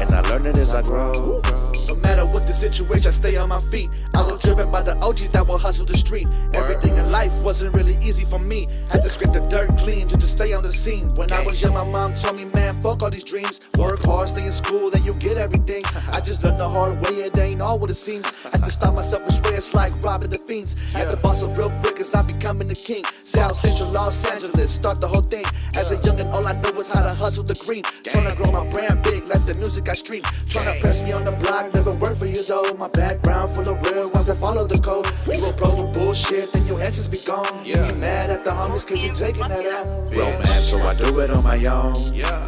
And 0.00 0.10
I 0.12 0.20
learn 0.28 0.46
it 0.46 0.56
as 0.56 0.74
I 0.74 0.82
grow. 0.82 1.42
No 1.88 1.96
matter 1.96 2.24
what 2.26 2.46
the 2.46 2.52
situation, 2.52 3.08
I 3.08 3.10
stay 3.10 3.36
on 3.36 3.48
my 3.48 3.58
feet. 3.58 3.90
I 4.14 4.22
was 4.22 4.40
driven 4.40 4.70
by 4.70 4.82
the 4.82 4.96
OGs 4.98 5.30
that 5.30 5.46
will 5.46 5.58
hustle 5.58 5.86
the 5.86 5.96
street. 5.96 6.28
Everything 6.52 6.96
in 6.96 7.10
life 7.10 7.32
wasn't 7.42 7.74
really 7.74 7.96
easy 7.96 8.24
for 8.24 8.38
me. 8.38 8.68
Had 8.90 9.02
to 9.02 9.08
scrape 9.08 9.32
the 9.32 9.40
dirt 9.48 9.76
clean 9.78 10.08
just 10.08 10.20
to 10.20 10.26
stay 10.26 10.52
on 10.52 10.62
the 10.62 10.72
scene. 10.72 11.14
When 11.14 11.32
I 11.32 11.44
was 11.44 11.62
young, 11.62 11.74
my 11.74 11.84
mom 11.84 12.14
told 12.14 12.36
me, 12.36 12.44
man, 12.44 12.80
fuck 12.82 13.02
all 13.02 13.10
these 13.10 13.24
dreams. 13.24 13.60
Work 13.76 14.02
hard, 14.04 14.28
stay 14.28 14.46
in 14.46 14.52
school, 14.52 14.90
then 14.90 15.02
you 15.04 15.14
get 15.14 15.38
everything. 15.38 15.84
I 16.12 16.20
just 16.20 16.42
learned 16.44 16.60
the 16.60 16.68
hard 16.68 17.00
way, 17.00 17.14
it 17.26 17.38
ain't 17.38 17.60
all 17.60 17.78
what 17.78 17.90
it 17.90 17.94
seems. 17.94 18.28
Had 18.44 18.64
to 18.64 18.70
stop 18.70 18.94
myself 18.94 19.22
way 19.44 19.56
it's 19.56 19.74
like 19.74 19.92
robbing 20.02 20.30
the 20.30 20.38
fiends. 20.38 20.74
Had 20.92 21.06
to 21.10 21.18
up 21.20 21.58
real 21.58 21.70
quick 21.82 22.00
as 22.00 22.14
I 22.14 22.26
becoming 22.26 22.68
the 22.68 22.74
king. 22.74 23.04
South 23.22 23.54
Central 23.54 23.90
Los 23.90 24.24
Angeles, 24.24 24.70
start 24.70 25.00
the 25.00 25.08
whole 25.08 25.22
thing. 25.22 25.44
As 25.76 25.92
a 25.92 25.96
youngin', 25.96 26.32
all 26.32 26.46
I 26.46 26.52
knew 26.60 26.72
was 26.72 26.90
how 26.90 27.02
to 27.02 27.14
hustle 27.14 27.44
the 27.44 27.54
green. 27.66 27.82
Tryna 27.82 28.36
grow 28.36 28.50
my 28.50 28.68
brand 28.70 29.02
big 29.02 29.26
like 29.26 29.44
the 29.46 29.54
music 29.54 29.88
I 29.88 29.94
stream. 29.94 30.22
Tryna 30.22 30.80
press 30.80 31.02
me 31.02 31.12
on 31.12 31.24
the 31.24 31.32
block, 31.32 31.69
never 31.74 31.94
work 31.96 32.16
for 32.16 32.26
you 32.26 32.42
though. 32.44 32.72
My 32.78 32.88
background 32.88 33.50
full 33.52 33.68
of 33.68 33.80
real 33.86 34.10
ones 34.10 34.26
that 34.26 34.36
follow 34.36 34.66
the 34.66 34.78
code. 34.78 35.06
You 35.26 35.44
approach 35.48 35.78
with 35.78 35.94
bullshit, 35.94 36.52
then 36.52 36.66
your 36.66 36.80
answers 36.80 37.08
be 37.08 37.18
gone. 37.26 37.46
Yeah. 37.64 37.86
You 37.88 37.94
mad 37.96 38.30
at 38.30 38.44
the 38.44 38.50
homies 38.50 38.86
cause 38.86 39.02
you 39.02 39.10
taking 39.10 39.48
that 39.48 39.66
out. 39.66 39.86
Man, 40.12 40.62
so 40.62 40.78
I 40.82 40.94
do 40.94 41.18
it 41.20 41.30
on 41.30 41.42
my 41.44 41.62
own. 41.66 41.94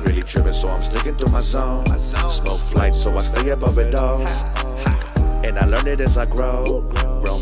Really 0.05 0.23
tripping, 0.23 0.52
so 0.52 0.69
I'm 0.69 0.83
sticking 0.83 1.17
to 1.17 1.29
my 1.31 1.41
zone. 1.41 1.87
Smoke 1.99 2.59
flight, 2.59 2.95
so 2.95 3.17
I 3.17 3.23
stay 3.23 3.50
above 3.50 3.79
it 3.79 3.95
all. 3.95 4.26
And 5.45 5.59
I 5.59 5.67
learn 5.67 5.87
it 5.88 6.00
as 6.00 6.17
I 6.17 6.26
grow. 6.26 6.88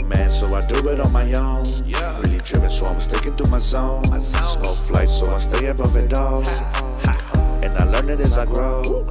Man, 0.04 0.30
so 0.30 0.54
I 0.54 0.66
do 0.66 0.88
it 0.88 1.00
on 1.00 1.12
my 1.12 1.32
own. 1.34 1.64
Really 2.22 2.38
driven, 2.38 2.70
so 2.70 2.86
I'm 2.86 3.00
sticking 3.00 3.36
to 3.36 3.48
my 3.48 3.58
zone. 3.58 4.04
Smoke 4.20 4.76
flight, 4.76 5.08
so 5.08 5.32
I 5.32 5.38
stay 5.38 5.66
above 5.66 5.96
it 5.96 6.12
all. 6.14 6.42
And 7.62 7.76
I 7.76 7.84
learn 7.84 8.08
it 8.08 8.20
as 8.20 8.38
I 8.38 8.46
grow. 8.46 9.06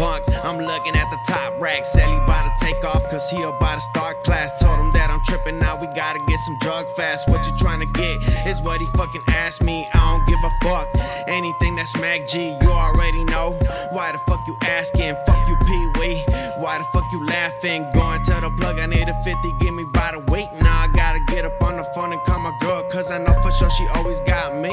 Bunk, 0.00 0.24
I'm 0.42 0.56
looking 0.56 0.96
at 0.96 1.10
the 1.10 1.18
top 1.28 1.60
rack. 1.60 1.84
Sally 1.84 2.16
about 2.24 2.48
to 2.48 2.64
take 2.64 2.82
off, 2.84 3.04
cause 3.10 3.28
he 3.30 3.42
about 3.42 3.74
to 3.74 3.80
start 3.92 4.24
class. 4.24 4.50
Told 4.58 4.78
him 4.78 4.92
that 4.94 5.10
I'm 5.10 5.20
tripping 5.28 5.58
now. 5.58 5.78
We 5.78 5.86
gotta 5.88 6.18
get 6.26 6.40
some 6.40 6.56
drug 6.60 6.90
fast. 6.96 7.28
What 7.28 7.46
you 7.46 7.52
trying 7.58 7.80
to 7.80 7.92
get? 7.92 8.16
Is 8.48 8.62
what 8.62 8.80
he 8.80 8.86
fucking 8.96 9.22
asked 9.28 9.62
me. 9.62 9.86
I 9.92 9.98
don't 9.98 10.26
give 10.26 10.40
a 10.42 10.52
fuck. 10.64 10.88
Anything 11.28 11.76
that's 11.76 11.94
Mac 11.98 12.26
G, 12.26 12.56
you 12.62 12.70
already 12.70 13.24
know. 13.24 13.52
Why 13.92 14.12
the 14.12 14.18
fuck 14.20 14.40
you 14.48 14.56
asking? 14.62 15.14
Fuck 15.26 15.48
you, 15.48 15.56
Pee 15.66 16.00
Wee. 16.00 16.49
Why 16.60 16.76
the 16.76 16.84
fuck 16.92 17.10
you 17.10 17.24
laughing? 17.24 17.88
Going 17.94 18.22
to 18.24 18.32
the 18.32 18.50
plug, 18.58 18.78
I 18.78 18.84
need 18.84 19.08
a 19.08 19.14
50, 19.24 19.52
give 19.60 19.72
me 19.72 19.84
by 19.94 20.12
the 20.12 20.18
weight. 20.30 20.52
Now 20.60 20.84
I 20.84 20.88
gotta 20.88 21.20
get 21.32 21.46
up 21.46 21.62
on 21.62 21.78
the 21.78 21.84
phone 21.94 22.12
and 22.12 22.20
call 22.24 22.38
my 22.38 22.52
girl, 22.60 22.82
cause 22.92 23.10
I 23.10 23.16
know 23.16 23.32
for 23.42 23.50
sure 23.50 23.70
she 23.70 23.86
always 23.88 24.20
got 24.20 24.54
me. 24.54 24.68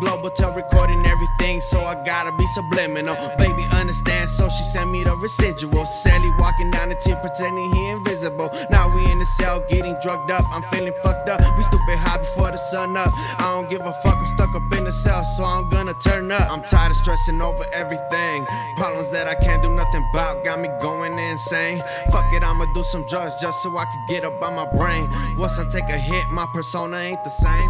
Global 0.00 0.30
tel 0.30 0.52
recording 0.52 1.06
everything, 1.06 1.60
so 1.60 1.78
I 1.84 1.94
gotta 2.04 2.32
be 2.36 2.46
subliminal. 2.48 3.14
Baby, 3.38 3.62
understand, 3.70 4.28
so 4.30 4.48
she 4.48 4.64
sent 4.64 4.90
me 4.90 5.04
the 5.04 5.14
residual. 5.14 5.86
Sally 5.86 6.30
walking 6.40 6.72
down 6.72 6.88
the 6.88 6.96
T, 6.96 7.14
pretending 7.22 7.72
he 7.72 7.90
invisible. 7.90 8.50
Now 8.70 8.92
we 8.92 9.08
in 9.08 9.20
the 9.20 9.28
cell, 9.38 9.60
getting 9.70 9.96
drugged 10.02 10.32
up. 10.32 10.44
I'm 10.52 10.64
feeling 10.74 10.94
fucked 11.04 11.28
up. 11.28 11.40
We 11.56 11.62
stupid 11.62 11.98
high 11.98 12.18
before 12.18 12.50
the 12.50 12.58
sun 12.58 12.96
up. 12.96 13.12
I 13.14 13.46
don't 13.54 13.70
give 13.70 13.82
a 13.82 13.92
fuck, 14.02 14.18
I'm 14.18 14.26
stuck 14.26 14.52
up 14.56 14.72
in 14.72 14.84
the 14.84 14.92
cell, 14.92 15.22
so 15.36 15.44
I'm 15.44 15.70
gonna 15.70 15.94
turn 16.02 16.32
up. 16.32 16.50
I'm 16.50 16.62
tired 16.64 16.90
of 16.90 16.96
stressing 16.96 17.40
over 17.40 17.64
everything. 17.72 18.44
Problems 18.76 19.10
that 19.10 19.28
I 19.28 19.36
can't 19.36 19.62
do 19.62 19.70
nothing 19.70 20.04
about 20.12 20.44
got 20.44 20.58
me 20.58 20.68
going 20.80 21.18
insane. 21.28 21.82
Fuck 22.10 22.32
it, 22.32 22.42
I'ma 22.42 22.66
do 22.74 22.82
some 22.82 23.06
drugs 23.06 23.34
just 23.40 23.62
so 23.62 23.76
I 23.76 23.84
can 23.84 24.06
get 24.08 24.24
up 24.24 24.42
on 24.42 24.54
my 24.54 24.66
brain. 24.76 25.08
Once 25.36 25.58
I 25.58 25.64
take 25.70 25.88
a 25.88 25.98
hit, 25.98 26.28
my 26.30 26.46
persona 26.52 26.96
ain't 26.96 27.22
the 27.24 27.30
same. 27.30 27.68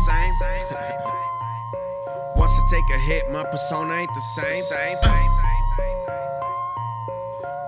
Once 2.36 2.52
I 2.58 2.62
take 2.70 2.88
a 2.90 2.98
hit, 2.98 3.30
my 3.30 3.44
persona 3.44 3.94
ain't 3.94 4.14
the 4.14 4.20
same. 4.20 4.62
Uh. 5.04 5.48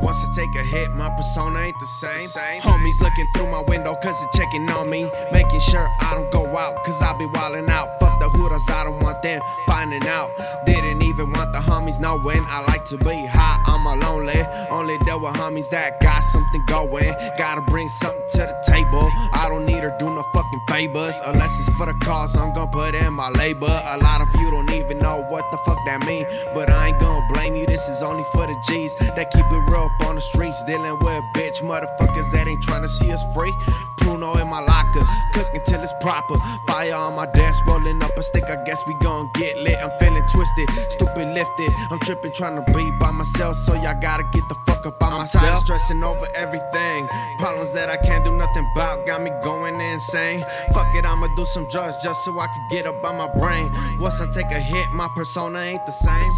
Once 0.00 0.25
I 0.25 0.32
take 0.32 0.54
a 0.54 0.64
hit, 0.64 0.90
my 0.92 1.11
persona 1.11 1.59
ain't 1.59 1.78
the 1.78 1.87
same. 1.87 2.26
Homies 2.61 3.00
looking 3.00 3.26
through 3.35 3.49
my 3.49 3.61
window, 3.68 3.94
cause 4.02 4.18
they 4.20 4.38
checking 4.38 4.68
on 4.70 4.88
me. 4.88 5.11
Making 5.30 5.61
sure 5.61 5.87
I 6.00 6.14
don't 6.14 6.30
go 6.30 6.56
out, 6.56 6.82
cause 6.85 7.02
I 7.02 7.12
be 7.18 7.26
wildin' 7.26 7.68
out. 7.68 8.00
Fuck 8.00 8.18
the 8.18 8.30
hooters, 8.30 8.68
I 8.70 8.85
don't 8.85 9.02
want 9.02 9.23
them 9.23 9.42
finding 9.66 10.06
out. 10.09 10.30
Didn't 10.64 11.02
even 11.02 11.30
want 11.32 11.52
the 11.52 11.59
homies 11.59 12.00
knowing 12.00 12.40
I 12.49 12.64
like 12.66 12.87
to 12.87 12.97
be 12.97 13.26
high, 13.26 13.62
I'm 13.80 13.87
a 13.87 14.04
lonely. 14.04 14.38
Only 14.70 14.99
deal 14.99 15.20
with 15.20 15.34
homies 15.34 15.70
that 15.70 16.00
got 16.00 16.20
something 16.20 16.62
going. 16.66 17.14
Gotta 17.38 17.62
bring 17.62 17.88
something 17.88 18.22
to 18.32 18.38
the 18.38 18.62
table. 18.66 19.10
I 19.32 19.49
don't 19.49 19.64
need 19.64 19.82
her 19.82 19.96
do 19.99 20.10
no 20.14 20.22
fucking 20.34 20.60
favors. 20.68 21.18
Unless 21.25 21.58
it's 21.60 21.75
for 21.78 21.87
the 21.87 21.94
cause, 22.04 22.37
I'm 22.37 22.52
gonna 22.52 22.70
put 22.70 22.94
in 22.94 23.12
my 23.14 23.30
labor. 23.30 23.72
A 23.87 23.96
lot 23.99 24.20
of 24.20 24.28
you 24.38 24.50
don't 24.50 24.70
even 24.70 24.99
know 24.99 25.22
what 25.30 25.50
the 25.50 25.56
fuck 25.64 25.78
that 25.87 26.04
mean. 26.04 26.26
But 26.52 26.68
I 26.68 26.88
ain't 26.88 27.00
gonna 27.00 27.26
blame 27.32 27.56
you, 27.56 27.64
this 27.64 27.88
is 27.88 28.02
only 28.02 28.25
for 28.32 28.46
the 28.46 28.56
G's 28.68 28.94
that 29.16 29.30
keep 29.32 29.46
it 29.46 29.70
real 29.70 29.90
up 29.90 30.06
on 30.06 30.14
the 30.14 30.20
streets. 30.20 30.62
Dealing 30.64 30.99
with 31.00 31.22
bitch 31.34 31.60
motherfuckers 31.62 32.30
that 32.32 32.46
ain't 32.46 32.62
trying 32.62 32.82
to 32.82 32.88
see 32.88 33.10
us 33.10 33.22
free. 33.34 33.52
Pruno 33.99 34.40
in 34.40 34.49
my 34.49 34.60
locker, 34.60 35.04
cooking 35.32 35.60
till 35.66 35.82
it's 35.82 35.92
proper. 36.00 36.37
Fire 36.66 36.94
on 36.94 37.14
my 37.14 37.26
desk, 37.26 37.66
rolling 37.66 38.02
up 38.02 38.16
a 38.16 38.22
stick. 38.22 38.44
I 38.44 38.62
guess 38.64 38.82
we 38.87 38.94
gon' 39.02 39.30
get 39.34 39.56
lit. 39.58 39.76
I'm 39.82 39.90
feeling 39.99 40.25
twisted, 40.28 40.68
stupid 40.88 41.28
lifted. 41.34 41.70
I'm 41.90 41.99
tripping, 42.00 42.32
trying 42.32 42.56
to 42.56 42.72
be 42.72 42.90
by 42.99 43.10
myself, 43.10 43.56
so 43.56 43.70
y'all 43.75 44.00
gotta 44.00 44.25
get 44.33 44.49
the 44.49 44.55
fuck 44.67 44.87
up 44.87 44.99
by 44.99 45.11
myself. 45.11 45.45
Tired 45.45 45.55
of 45.55 45.61
stressing 45.61 46.03
over 46.03 46.27
everything. 46.35 47.09
Problems 47.39 47.73
that 47.73 47.89
I 47.89 47.97
can't 47.97 48.25
do 48.25 48.33
nothing 48.37 48.67
about 48.75 49.07
got 49.07 49.23
me 49.23 49.31
going 49.43 49.81
insane. 49.81 50.45
Fuck 50.73 50.95
it, 50.95 51.05
I'ma 51.05 51.29
do 51.37 51.45
some 51.45 51.69
drugs 51.69 51.97
just 52.03 52.25
so 52.25 52.39
I 52.39 52.47
can 52.47 52.69
get 52.71 52.87
up 52.87 53.05
on 53.05 53.17
my 53.17 53.29
brain. 53.39 53.71
Once 53.99 54.21
I 54.21 54.27
take 54.33 54.50
a 54.50 54.61
hit, 54.61 54.91
my 54.93 55.09
persona 55.15 55.59
ain't 55.61 55.85
the 55.87 55.93
same. 55.93 56.31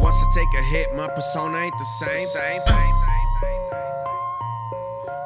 Once 0.00 0.16
I 0.22 0.30
take 0.34 0.52
a 0.54 0.62
hit, 0.62 0.94
my 0.94 1.08
persona 1.08 1.58
ain't 1.58 1.74
the 1.78 1.84
same. 1.84 2.26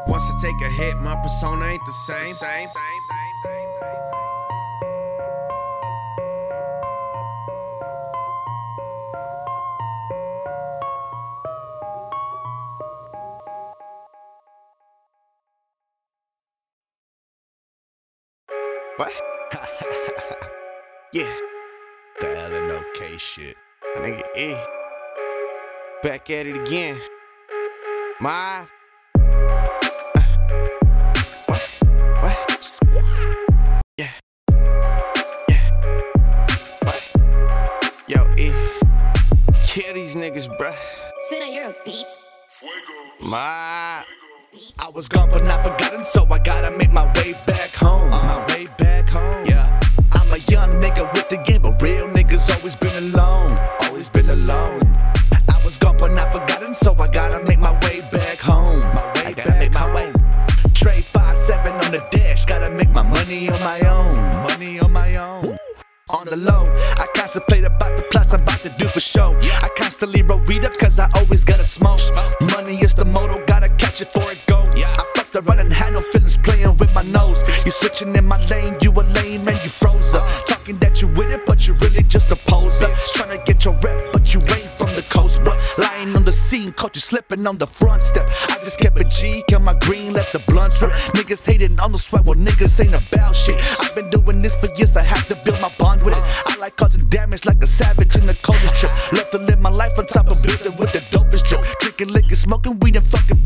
Once 0.07 0.31
I 0.31 0.39
take 0.39 0.61
a 0.63 0.71
hit, 0.71 0.97
my 0.99 1.17
persona 1.17 1.65
ain't 1.67 1.85
the 1.85 1.93
same. 1.93 2.35
What? 18.97 19.13
yeah. 21.13 21.37
The 22.19 22.27
LNOK 22.29 23.21
shit. 23.21 23.55
Nigga 23.99 24.23
E. 24.35 24.57
Back 26.03 26.31
at 26.31 26.47
it 26.47 26.57
again. 26.57 26.99
My. 28.23 28.67
What? 31.45 31.79
What? 32.23 32.81
Yeah. 33.99 34.13
Yeah. 35.51 35.81
What? 36.81 37.03
Yo, 38.09 38.27
E. 38.39 38.51
Kill 39.65 39.93
these 39.93 40.17
niggas, 40.17 40.49
bruh. 40.57 40.75
Sinner, 41.29 41.45
you're 41.45 41.65
a 41.65 41.77
beast. 41.85 42.19
Fuego. 42.49 43.29
My. 43.29 44.07
I 44.79 44.89
was 44.91 45.09
gone 45.09 45.29
but 45.31 45.45
not 45.45 45.65
forgotten, 45.65 46.05
so 46.05 46.27
I 46.31 46.39
gotta 46.39 46.71
make 46.77 46.93
my 46.93 47.05
way 47.15 47.35
back 47.47 47.75
home. 47.75 48.13
On 48.13 48.27
My 48.27 48.47
way 48.55 48.67
back 48.79 49.09
home. 49.09 49.45
Yeah. 49.47 49.81
I'm 50.13 50.33
a 50.33 50.39
young 50.51 50.81
nigga 50.81 51.13
with 51.13 51.29
the 51.29 51.39
game, 51.39 51.63
but 51.63 51.81
real 51.83 52.09
niggas 52.09 52.57
always 52.57 52.77
been 52.77 52.97
alone. 52.97 53.59
Always 53.83 54.09
been 54.09 54.31
alone. 54.31 54.81
I 55.49 55.61
was 55.65 55.77
gone 55.77 55.97
but 55.99 56.13
not 56.13 56.33
forgotten, 56.33 56.75
so 56.75 56.95
I 56.99 57.09
gotta 57.09 57.45
make 57.45 57.59
my 57.59 57.73
way 57.87 58.01
back 58.13 58.39
home. 58.39 58.81
My 58.81 59.05
way 59.15 59.27
I 59.27 59.33
gotta 59.33 59.51
back 59.51 59.61
make 59.61 59.73
my 59.73 59.95
way. 59.95 60.13
Trade 60.75 61.05
five 61.05 61.37
seven 61.39 61.73
on 61.73 61.93
the 61.93 62.07
dash, 62.11 62.45
gotta 62.47 62.71
make 62.71 62.91
my 62.91 63.03
money 63.03 63.51
on 63.51 63.61
my 63.61 63.81
own. 63.81 64.15
Money 64.45 64.79
on 64.79 64.93
my 64.93 65.17
own. 65.17 65.59
On 66.09 66.25
the 66.25 66.37
low, 66.37 66.65
I 66.97 67.07
contemplate 67.15 67.65
about 67.65 67.97
the 67.97 68.05
plots 68.05 68.33
I'm 68.33 68.43
about 68.43 68.61
to 68.61 68.69
do 68.79 68.87
for 68.87 69.01
show. 69.01 69.37
I 69.61 69.69
constantly 69.77 70.23
roll 70.23 70.39
read 70.41 70.65
up 70.65 70.79
cause 70.79 70.99
I 70.99 71.11
always 71.17 71.45
gotta 71.45 71.65
smoke. 71.65 72.01
Money 72.41 72.77
is 72.77 72.95
the 72.95 73.05
motto, 73.05 73.45
gotta 73.47 73.69
catch 73.71 74.01
it 74.01 74.09
for 74.09 74.31
it 74.31 74.46
You 78.01 78.13
in 78.13 78.27
my 78.27 78.37
lane, 78.49 78.77
you 78.83 78.93
a 78.93 79.01
lame 79.01 79.49
and 79.49 79.57
you 79.65 79.71
froze 79.71 80.13
up. 80.13 80.29
Talking 80.47 80.77
that 80.81 81.01
you 81.01 81.09
with 81.09 81.33
it, 81.33 81.47
but 81.47 81.67
you 81.67 81.73
really 81.75 82.03
just 82.03 82.31
a 82.31 82.37
poser. 82.37 82.89
Trying 83.15 83.39
to 83.39 83.43
get 83.47 83.65
your 83.65 83.73
rep, 83.79 84.13
but 84.13 84.35
you 84.35 84.41
ain't 84.41 84.69
from 84.77 84.95
the 84.95 85.03
coast. 85.09 85.41
But 85.43 85.59
lying 85.79 86.15
on 86.15 86.25
the 86.27 86.33
scene, 86.33 86.73
caught 86.73 86.95
you 86.95 87.01
slipping 87.01 87.47
on 87.47 87.57
the 87.57 87.67
front 87.67 88.03
step. 88.03 88.29
I 88.51 88.59
just 88.63 88.79
kept 88.79 89.01
a 89.01 89.05
G, 89.05 89.43
kept 89.49 89.65
my 89.65 89.73
green, 89.81 90.13
left 90.13 90.33
the 90.35 90.41
blunts 90.41 90.83
rip. 90.83 90.93
Niggas 91.17 91.43
hating 91.43 91.81
on 91.81 91.93
the 91.93 91.99
sweat, 91.99 92.27
well 92.27 92.37
niggas 92.37 92.79
ain't 92.85 92.95
about 92.95 93.35
shit. 93.35 93.57
I've 93.81 93.95
been 93.95 94.11
doing 94.11 94.43
this 94.43 94.55
for 94.57 94.69
years, 94.77 94.95
I 94.95 95.03
have 95.03 95.27
to 95.29 95.37
build 95.37 95.59
my 95.63 95.73
bond 95.79 96.03
with 96.03 96.13
it. 96.13 96.23
I 96.23 96.55
like 96.59 96.77
causing 96.77 97.09
damage 97.09 97.47
like 97.47 97.63
a 97.63 97.67
savage 97.67 98.15
in 98.17 98.27
the 98.27 98.35
coldest 98.43 98.75
trip. 98.75 98.93
Love 99.15 99.31
to 99.31 99.39
live 99.39 99.59
my 99.61 99.71
life 99.71 99.99
on 99.99 100.05
top 100.05 100.29
of 100.29 100.43
building 100.43 100.77
with 100.77 100.93
the 100.93 101.01
dopest 101.17 101.49
drip. 101.49 101.65
Drinking 101.81 102.09
liquor, 102.09 102.37
smoking 102.37 102.79
weed 102.81 102.97
and 102.97 103.07
fucking 103.07 103.39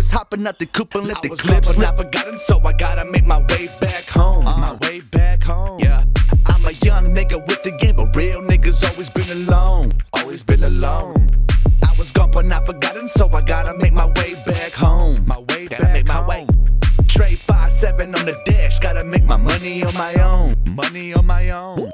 Niggas 0.00 0.10
hopping 0.12 0.46
out 0.46 0.58
the 0.58 0.64
coop 0.64 0.94
and 0.94 1.06
let 1.06 1.20
the 1.20 1.28
clip 1.28 1.62
slip. 1.62 1.78
not 1.78 1.98
forgotten, 1.98 2.38
so 2.38 2.58
I 2.64 2.72
gotta 2.72 3.04
make 3.04 3.26
my 3.26 3.38
way 3.50 3.68
back 3.82 4.08
home. 4.08 4.46
Uh-huh. 4.46 4.58
My 4.58 4.88
way 4.88 5.00
back 5.00 5.42
home. 5.42 5.78
Yeah. 5.78 6.04
I'm 6.46 6.64
a 6.64 6.72
young 6.72 7.14
nigga 7.14 7.46
with 7.46 7.62
the 7.64 7.72
game, 7.72 7.96
but 7.96 8.16
real 8.16 8.40
niggas 8.40 8.90
always 8.90 9.10
been 9.10 9.28
alone. 9.30 9.92
Always 10.14 10.42
been 10.42 10.64
alone. 10.64 11.28
I 11.82 11.94
was 11.98 12.10
gone 12.12 12.30
but 12.30 12.46
not 12.46 12.64
forgotten, 12.64 13.08
so 13.08 13.28
I 13.34 13.42
gotta 13.42 13.76
make 13.76 13.92
my 13.92 14.06
way 14.06 14.42
back 14.46 14.72
home. 14.72 15.22
My 15.26 15.40
way 15.50 15.68
back 15.68 15.82
make 15.92 16.06
my 16.06 16.14
home. 16.14 16.28
Way. 16.28 16.46
Trade 17.06 17.38
five 17.38 17.70
seven 17.70 18.14
on 18.14 18.24
the 18.24 18.40
dash, 18.46 18.78
gotta 18.78 19.04
make 19.04 19.24
my 19.24 19.36
money 19.36 19.84
on 19.84 19.92
my 19.92 20.14
own. 20.14 20.56
Money 20.70 21.12
on 21.12 21.26
my 21.26 21.50
own. 21.50 21.90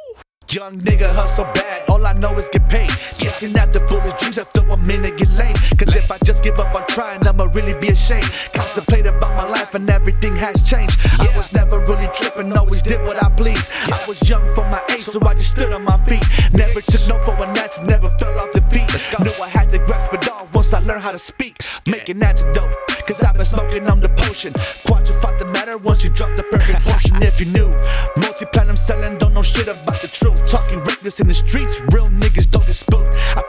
Young 0.50 0.80
nigga 0.80 1.12
hustle 1.12 1.44
bad, 1.54 1.82
all 1.88 2.06
I 2.06 2.12
know 2.12 2.32
is 2.38 2.48
get 2.52 2.68
paid. 2.68 2.90
Chasing 3.18 3.56
after 3.56 3.80
foolish 3.88 3.95
dreams 4.18 4.38
after 4.38 4.60
a 4.60 4.76
minute 4.76 5.18
get 5.18 5.30
lame. 5.30 5.54
Cause 5.78 5.94
if 5.94 6.10
I 6.10 6.18
just 6.24 6.42
give 6.42 6.58
up 6.58 6.74
on 6.74 6.86
trying, 6.86 7.26
I'ma 7.26 7.44
really 7.52 7.78
be 7.78 7.88
ashamed. 7.88 8.30
Contemplate 8.52 9.06
about 9.06 9.36
my 9.36 9.48
life 9.48 9.74
and 9.74 9.88
everything 9.90 10.36
has 10.36 10.62
changed. 10.62 10.98
I 11.18 11.30
was 11.36 11.52
never 11.52 11.80
really 11.80 12.08
tripping, 12.14 12.52
always 12.56 12.82
did 12.82 13.00
what 13.06 13.22
I 13.22 13.28
pleased. 13.30 13.68
I 13.92 14.02
was 14.06 14.20
young 14.28 14.46
for 14.54 14.64
my 14.68 14.82
age, 14.90 15.04
so 15.04 15.20
I 15.26 15.34
just 15.34 15.50
stood 15.50 15.72
on 15.72 15.84
my 15.84 15.98
feet. 16.04 16.24
Never 16.52 16.80
took 16.80 17.06
no 17.08 17.18
for 17.20 17.34
an 17.42 17.56
answer, 17.58 17.82
never 17.84 18.10
fell 18.18 18.38
off 18.38 18.52
the 18.52 18.62
feet. 18.72 18.90
Knew 19.20 19.42
I 19.42 19.48
had 19.48 19.70
to 19.70 19.78
grasp 19.78 20.12
it 20.14 20.28
all 20.30 20.48
once 20.52 20.72
I 20.72 20.80
learned 20.80 21.02
how 21.02 21.12
to 21.12 21.18
speak. 21.18 21.58
Make 21.86 22.08
an 22.08 22.22
antidote. 22.22 22.74
Cause 23.06 23.22
I've 23.22 23.36
been 23.36 23.46
smoking 23.46 23.86
on 23.86 24.00
the 24.00 24.08
potion. 24.08 24.52
Quantify 24.84 25.38
the 25.38 25.44
matter 25.44 25.78
once 25.78 26.02
you 26.02 26.10
drop 26.10 26.36
the 26.36 26.42
perfect 26.42 26.80
portion. 26.82 27.22
If 27.22 27.38
you 27.38 27.46
knew, 27.46 27.70
multi 28.16 28.46
platinum 28.46 28.76
selling, 28.76 29.16
don't 29.18 29.32
know 29.32 29.42
shit 29.42 29.68
about 29.68 30.02
the 30.02 30.08
truth. 30.08 30.44
Talking 30.46 30.80
reckless 30.80 31.20
in 31.20 31.28
the 31.28 31.34
streets, 31.34 31.80
real 31.92 32.08
niggas 32.08 32.50
don't 32.50 32.66
get 32.66 32.74
spooked. 32.74 33.10
I 33.36 33.42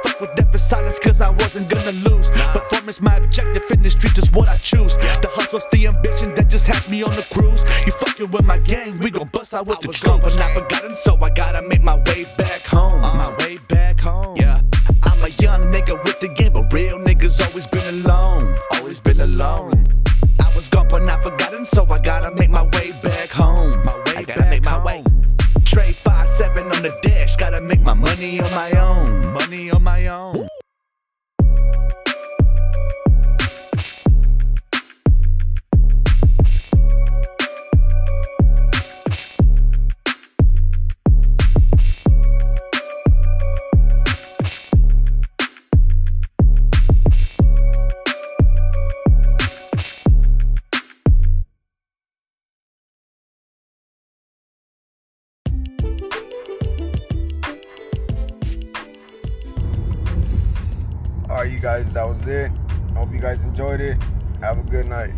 I 1.57 1.59
wasn't 1.59 1.69
gonna 1.71 2.09
lose. 2.09 2.29
Performance, 2.53 3.01
my 3.01 3.15
objective 3.15 3.63
in 3.71 3.81
the 3.81 3.89
streets 3.89 4.19
is 4.19 4.31
what 4.31 4.47
I 4.47 4.57
choose. 4.57 4.93
The 4.95 5.29
hustle's 5.33 5.65
the 5.71 5.87
ambition 5.87 6.35
that 6.35 6.49
just 6.49 6.67
has 6.67 6.87
me 6.87 7.01
on 7.01 7.15
the 7.15 7.25
cruise. 7.33 7.61
You 7.83 7.93
fucking 7.93 8.29
with 8.29 8.45
my 8.45 8.59
gang, 8.59 8.99
we 8.99 9.09
gon' 9.09 9.29
bust 9.29 9.55
out 9.55 9.65
with 9.65 9.81
the 9.81 9.87
truth. 9.87 10.21
But 10.21 10.35
not 10.35 10.51
forgotten, 10.53 10.95
so 10.95 11.17
I 11.19 11.31
gotta 11.31 11.67
make 11.67 11.81
my 11.81 11.95
way 11.95 12.25
back 12.37 12.61
home. 12.61 13.01
My 13.01 13.36
enjoyed 63.47 63.81
it. 63.81 63.97
Have 64.41 64.59
a 64.59 64.63
good 64.63 64.87
night. 64.87 65.13